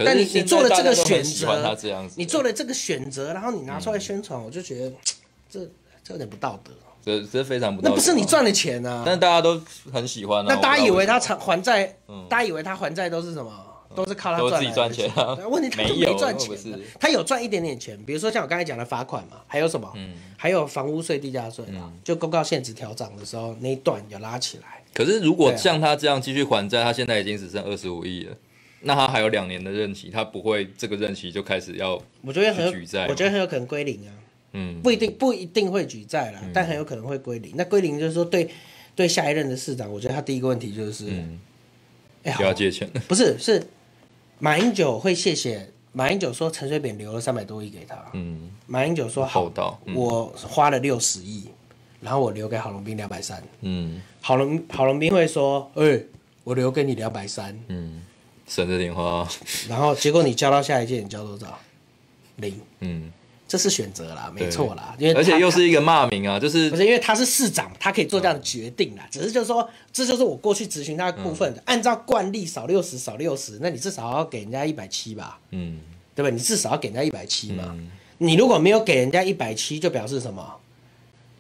[0.01, 1.77] 但你你做了这个选择
[2.15, 4.93] 你做了这个选择，然后你拿出来宣传，我就觉得
[5.49, 5.59] 这
[6.03, 6.71] 这有点不道德。
[7.03, 7.89] 这这非常不道德。
[7.89, 9.03] 那不是你赚的钱啊！
[9.05, 9.61] 但大家都
[9.91, 10.45] 很喜欢啊。
[10.47, 13.51] 那大家以为他偿还债嗯，大家以为他还债都是什么？
[13.95, 15.35] 都是靠他都赚自己赚钱啊。
[15.35, 16.57] 对问题他就没有赚钱，
[16.99, 19.91] 他有赚一点点钱，比如说像我刚才讲的罚款嘛，还有什么？
[19.95, 20.13] 嗯。
[20.37, 24.81] 还有房屋税、地价税啊，就公告限值调涨的时候那一段有拉起来。
[24.93, 28.35] 可是如果像他这样继续还债，他现在已经只剩二十五亿了，
[28.81, 34.11] 那他还有两年的任期，他不会这个任期就开始要我觉得很举债我觉得很有可能归零啊。
[34.53, 34.81] 嗯。
[34.81, 37.53] 不一定不一定会举债啦，但很有可能会归零。
[37.55, 38.49] 那归零就是说对
[38.95, 41.05] 对下一任的市长，我觉得他第一个问题就是，
[42.37, 43.61] 不要借钱，不是是
[44.39, 49.51] 马英九会谢谢马英九说陈水扁留了三百多亿给他，嗯，马英九说好
[49.93, 51.45] 我花了六十亿，
[51.99, 54.01] 然后我留给郝龙斌两百三，嗯。
[54.21, 55.99] 郝龙郝龙斌会说，哎、
[56.43, 58.03] 我留给你两百三，嗯，
[58.47, 59.27] 省着点花，
[59.67, 61.57] 然后结果你交到下一届，你交多少？
[62.35, 63.11] 零，嗯，
[63.49, 69.05] 这是选择啦，没错啦，因为而且又是一个骂名啊，就是不是因为他是市长，他可以做这样的决定啦。
[69.09, 71.53] 只是就是说，这就是我过去执行他的部分。
[71.65, 75.79] 按照惯例少六十少六十，那你至少要给人家一百七吧，嗯
[76.15, 76.29] 对吧？
[76.29, 77.65] 你至少要给人家一百七嘛。
[77.75, 77.89] 嗯
[78.21, 80.45] 你如果没有给人家一百七，就表示什么？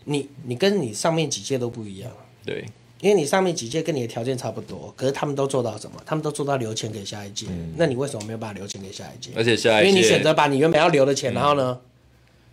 [0.05, 2.09] 你你跟你上面几届都不一样，
[2.45, 2.63] 对，
[3.01, 6.01] 因为你上面几届跟你的条件差不多，可是他们都做到什么？
[6.05, 7.47] 他们都做到留钱给下一届。
[7.75, 9.31] 那你为什么没有办法留钱给下一届？
[9.35, 11.77] 而且下一届因为你选择把你原本要留的钱，然后呢，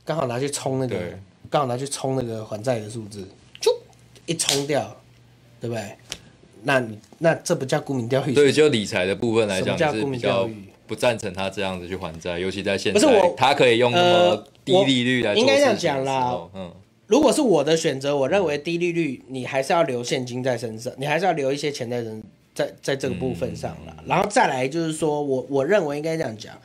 [0.07, 0.97] 刚好拿去冲那个，
[1.51, 3.29] 刚好拿去冲那个还债的数字，
[3.61, 3.71] 就
[4.25, 4.97] 一冲掉，
[5.61, 5.83] 对不对？
[6.63, 8.33] 那你那这不叫沽名钓誉？
[8.33, 10.49] 对，就理财的部分来讲，是比较
[10.87, 16.73] 不赞成他这样子去还债，尤其在现在不是我，他可以用那么呃低利率来应该这样讲啦嗯，
[17.07, 22.23] 如果是我的选择，我认为低利率你还是要留现金在身上，你还是要留一些钱在人
[22.55, 23.97] 在在这个部分上嗯了。
[24.07, 26.57] 然后再来就是说我我认为应该这样讲，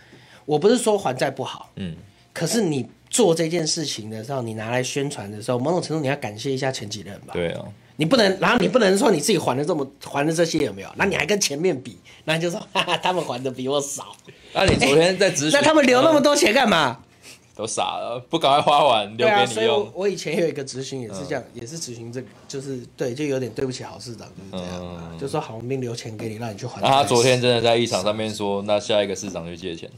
[0.45, 1.95] 我不是说还债不好，嗯，
[2.33, 7.33] 可是你做这件事情的时候，你拿来宣传的时候，某种程度你要感谢一下前几任吧。
[7.33, 7.63] 对啊，
[7.97, 10.89] 你不能，然后你不能说你自己还的这么还的这些有没有？
[10.95, 14.15] 那你还跟前面比，那你就说哈哈，他们还的比我少，
[14.53, 16.99] 那你昨天在咨询，那他们留那么多钱干嘛？
[17.53, 26.81] 都傻了，不赶快花完留给你用，所以我我以前有一个执行也是这样，也是执行这个，就是对，就有点对不起郝市长，就是这样啊，嗯就说郝龙斌留钱给你，让你去还。
[26.81, 29.91] 那他昨天真的在议场上面说，那下一个市长就借钱，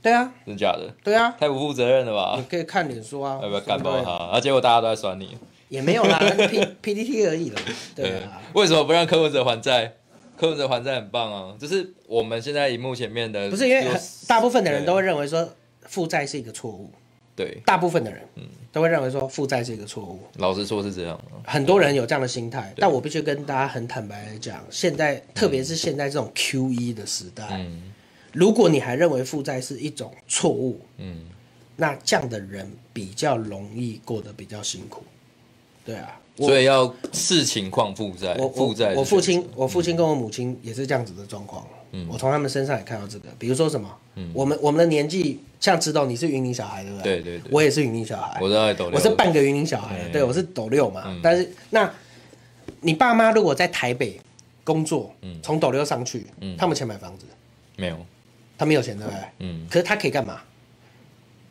[0.00, 0.94] 对啊，真假的？
[1.02, 2.44] 对啊，太不负责任了吧你？
[2.44, 4.10] 可以看脸书啊，要不要干爆他？
[4.10, 5.36] 啊，结果大家都在酸你。
[5.68, 6.18] 也没有啦
[6.48, 7.60] ，P P D T 而已了，
[7.94, 9.92] 对啊，为什么不让柯文哲还债？
[10.34, 15.46] 柯文哲还债很棒啊，就是我们现在荧幕前面的，不是因为很大部分的人都会认为说
[15.82, 16.90] 负债是一个错误，
[17.36, 18.22] 对，大部分的人
[18.72, 20.20] 都会认为说负债是一个错误。
[20.36, 21.50] 老实说是这样的。
[21.50, 27.92] 很多人有这样的心态，但我必须跟大家很坦白的讲，现在特别是现在这种 Q E 的时代，嗯
[28.32, 31.26] 如果你还认为负债是一种错误，嗯，
[31.76, 35.02] 那这样的人比较容易过得比较辛苦。
[35.84, 41.66] 对啊，所以要视情况负债，我负债我我父亲，我父亲跟我母亲也是这样子的状况。
[41.90, 43.88] 嗯我从他们身上也看到这个，比如说什么，
[44.34, 47.22] 我们我们的年纪，像知道你是云林小孩，对不对？
[47.22, 51.04] 对对对我也是云林小孩，我知道在抖六我是半个云林小孩，嗯对，我是斗六嘛。
[51.06, 51.90] 嗯但是那，
[52.82, 54.20] 你爸妈如果在台北
[54.64, 57.24] 工作，嗯从斗六上去，嗯他们钱买房子，
[57.76, 57.96] 没有，
[58.58, 59.20] 他没有钱，对不对？
[59.38, 60.40] 嗯可是他可以干嘛？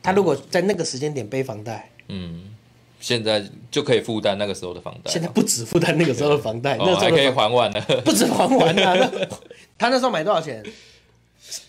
[0.03, 2.53] 他如果在那个时间点背房贷，嗯，
[2.99, 9.11] 现在就可以负担那个时候的房贷，现在不止负担那个时候的房贷，那哦还可以还完了，不止还完啊！
[9.77, 10.63] 他那时候买多少钱？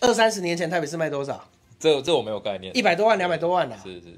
[0.01, 1.43] 二三十年前台北市卖多少？
[1.79, 3.79] 这这我没有概念，一百多万、两百多万啊！
[3.83, 4.13] 是是是，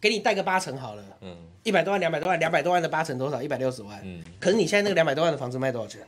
[0.00, 3.42] 给你贷个八成好了，嗯一百多万、两百多万、两百多万的八成多少？
[3.42, 4.00] 一百六十万。
[4.04, 6.00] 嗯，可是你现在那个两百多万的房子卖多少钱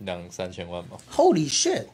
[0.00, 1.84] 两三千万吧，？Holy shit！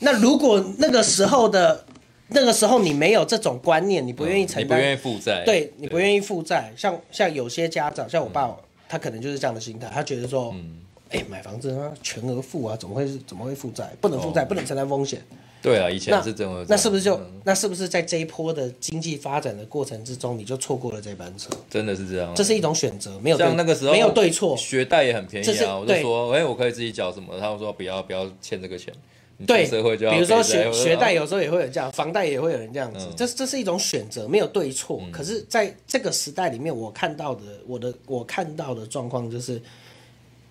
[0.00, 1.84] 那如果那个时候的
[2.28, 8.54] 那个时候你没有这种观念，你不愿意承担，嗯你不愿意负债，对你不愿意负债，像像有些家长，像我爸，
[8.88, 10.78] 他可能就是这样的心态，他觉得说，嗯，
[11.10, 13.90] 哎、买房子啊，全额付啊，怎么会是怎么会负债？
[14.00, 15.20] 不能负债，哦不能承担风险。
[15.62, 21.50] 对啊，以前是这样，那是不是就、嗯那是不是在这一波的经济发展的过程之中，你就错过了这班车？
[21.68, 22.34] 真的是这样啊？
[22.34, 24.56] 这是一种选择，没有像那个时候没有对错。
[24.56, 27.38] 学贷也很便宜啊，我就说，哎，我可以自己缴什么？
[27.38, 35.00] 他们说不要不要欠这个钱，你对，社会就要比如说学学贷，有时候也会有这样，房贷也会有人这样子，嗯这这是一种选择，没有对错。
[35.10, 39.60] 可是在这个时代里面，我看到的，我的我看到的状况就是，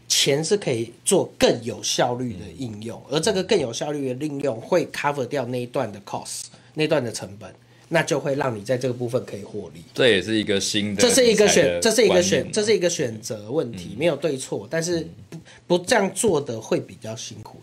[0.07, 7.53] 钱是可以做更有效率的应用，而这个更有效率的应用会 cover 掉那一段的 cost，那段的成本，
[7.89, 9.83] 那就会让你在这个部分可以获利。
[9.93, 15.37] 这也是一个新的，这是一个选，这是一个选，嗯这是一个选择问题，没有对错，但是不
[15.77, 17.59] 不这样做的会比较辛苦。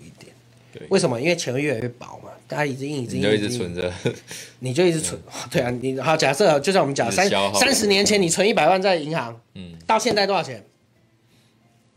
[0.79, 1.21] 对为什么？
[1.21, 3.93] 因为钱会越来越薄嘛，大家一直印，一直印，你就一直存，着，
[4.61, 5.21] 你就一直存。
[5.51, 10.65] 对啊，你好，假设就像我们讲三三十年前你存一百万在银行，嗯，到现在多少钱？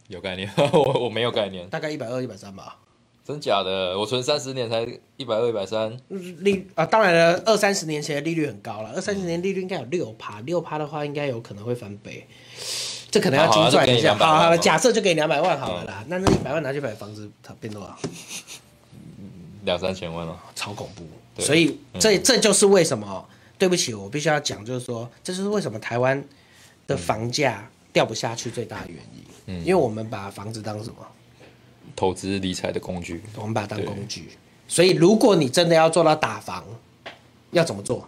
[0.07, 2.77] 有概念， 我我没有概念，大概一百二、一百三吧。
[3.23, 3.95] 真假的？
[3.99, 4.83] 我存三十年才
[5.15, 12.25] 一百二、一百三，利啊，当然了，二三十年前的利率很高了，二三十年利率应该有六趴，六趴的话应该有可能会翻倍。
[13.11, 14.15] 这可能要精算一下。
[14.17, 16.03] 那就给你200万好好假设就给两百万好了啦。
[16.07, 17.95] 那那一百万拿去买房子，它变多少？
[19.63, 20.37] 两三千万哦。
[20.55, 21.03] 超恐怖。
[21.41, 26.21] 所以这这就是为什么，对不起，我必须要讲，就是说，这就是为什么台湾
[26.85, 29.23] 的房价掉不下去最大的原因。
[29.47, 30.97] 嗯因为我们把房子当什么？
[31.95, 34.29] 投资理财的工具，我们把它当工具。
[34.67, 36.63] 所以，如果你真的要做到打房，
[37.51, 38.07] 要怎么做？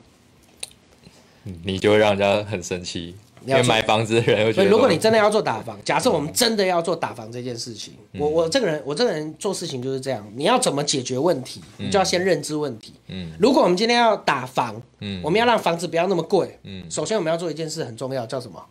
[1.63, 3.15] 你就会让人家很生气，
[3.45, 8.21] 因为买房子的人所以，得，如果你真的要做打房，假设我们真的要做打房这件事情，嗯。
[8.21, 12.93] 我我这个人，我这个人做事情就是这样，你要怎么解决问题，你就要先认知问题。
[13.07, 13.31] 嗯。
[13.39, 15.21] 如果我们今天要打房，嗯。
[15.23, 16.85] 我们要让房子不要那么贵，嗯。
[16.89, 18.63] 首先我们要做一件事很重要，叫什么？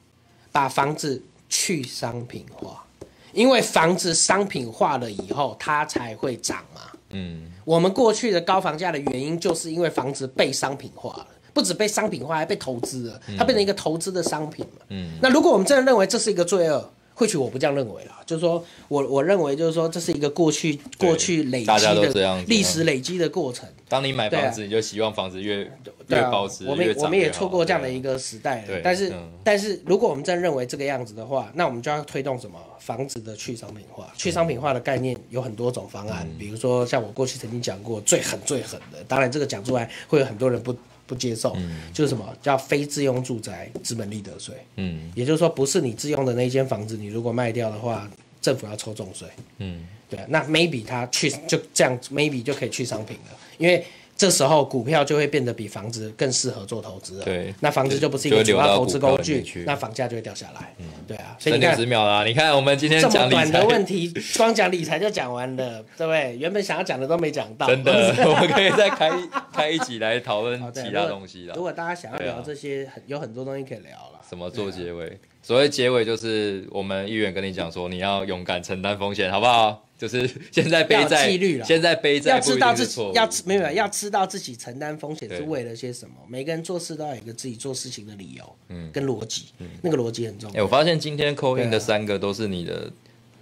[0.52, 2.84] 把房子去商品化，
[3.32, 6.82] 因为房子商品化了以后，它才会涨嘛。
[7.10, 7.50] 嗯。
[7.64, 11.26] 我们过去的高房价的原因，就是因为房子被商品化了，
[11.61, 14.86] 不止被商品化，还被投资了，它变成一个投资的商品嘛。
[14.88, 23.68] 嗯那如果我们真的认为这是一个罪恶，或许我不这样认为啦，就是说我我认为就是说这是一个过去过去累积的样历史累积的过程。
[23.90, 25.70] 当你买房子，你就希望房子越啊
[26.06, 28.64] 越保值，我们我们也错过这样的一个时代。
[28.82, 34.11] 但是、嗯但是如果我们真认为这个样子的话，那我们就要推动什么房子的去商品化。
[34.16, 40.74] 去商品化的概念有很多种方案，嗯比如说像我过去曾经讲过最狠最狠的，当然这个讲出来会有很多人不
[41.11, 41.56] 不接受，
[41.92, 44.54] 就是什么叫非自用住宅资本利得税。
[44.76, 48.08] 嗯也就是说，不是你自用的那间房子，你如果卖掉的话，
[48.40, 49.26] 政府要抽重税。
[49.58, 53.84] 嗯对啊，那 maybe 它去就这样，maybe 就可以去商品了，因为
[54.20, 57.24] 这时候股票就会变得比房子更适合做投资了。
[57.24, 60.74] 对那房子就不是一个主要投资工具那房价就会掉下来。
[60.78, 66.36] 嗯对啊，所以剩六你看十秒啦，你看我们今天这么短的财，问题，光讲理财就讲完了，对不对？
[66.36, 71.62] 原本想要讲的都没讲到，真的， 我们可以再开一开一集来讨论其他东西啦如。
[71.62, 74.20] 果大家想要聊这些，很有很多东西可以聊了。
[74.28, 75.18] 怎么做结尾？
[75.43, 79.86] 所谓结尾就是我们议员跟你讲说，你要勇敢承担风险，好不好？
[79.99, 86.14] 就是现在背要债纪律啦，现在背债要知道自己要没有要知道自己承担风险是为了些什么。
[86.26, 90.64] 每个人做事都要有一个自己做事情的理由，嗯跟逻辑，嗯那个逻辑很重哎、要。
[90.64, 92.91] 我发现今天扣印的三个都是你的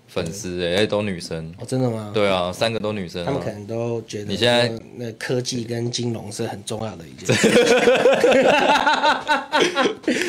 [0.09, 1.55] 粉丝哎、都女生。
[1.59, 2.11] 哦，真的吗？
[2.15, 3.27] 对啊，三个都女生、啊。
[3.27, 7.49] 他们可能都觉得你现在那科技跟金融是很重要的一件事。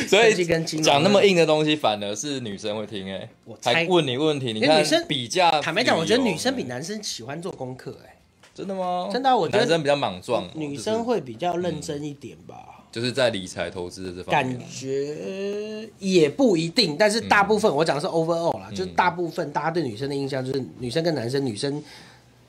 [0.07, 0.33] 所以
[0.81, 5.49] 讲那么硬的东西，反而是女生会听哎、我猜还问你问题，你看女生比价。
[5.61, 8.15] 坦白讲，我觉得女生比男生喜欢做功课，哎，
[8.53, 9.07] 真的吗？
[9.11, 12.78] 真的啊我觉得男生比较莽撞，女生会比较认真一点吧。
[12.91, 14.69] 就是在理财投资的这方面感面。
[14.69, 21.83] 觉也不一定，但是大部分、我讲的是 overall 嗯啦，就是大部分大家对女生的印象就是女生跟男生，女生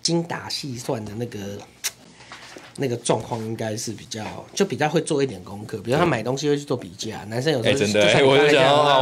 [0.03, 1.39] 精打细算的那个
[2.77, 4.25] 那个状况应该是比较
[4.55, 8.05] 就比较会做一点功课，比如他买东西会去做比价，男生有时哎、候真的、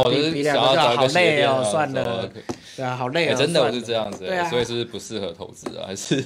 [0.09, 2.29] 比比两想要找个就好累哦，算了，
[2.75, 5.85] 对啊，好累哎、哦，真的我是这样子、对啊，所以是不是不适合投资啊？
[5.87, 6.23] 还是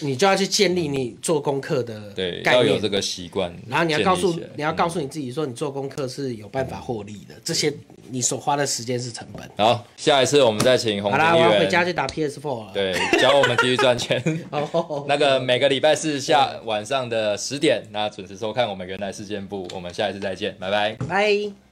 [0.00, 2.90] 你就要去建立你做功课的对要有这。
[2.90, 7.72] 个习惯，然后你要告诉建立起来你要告诉你自己说，你做功课是有办法获利的，这些
[8.10, 9.48] 你所花的时间是成本。
[9.56, 12.72] 好，下一次我们再请红好啦，我要议回家去打 PS4 了。
[12.74, 14.20] 对教我们继续赚钱。
[14.50, 20.96] 哦，那个每个礼拜四下晚上的十点，那准时收看我们原来事件部，我们下一次再见，拜拜。
[21.08, 21.69] 拜。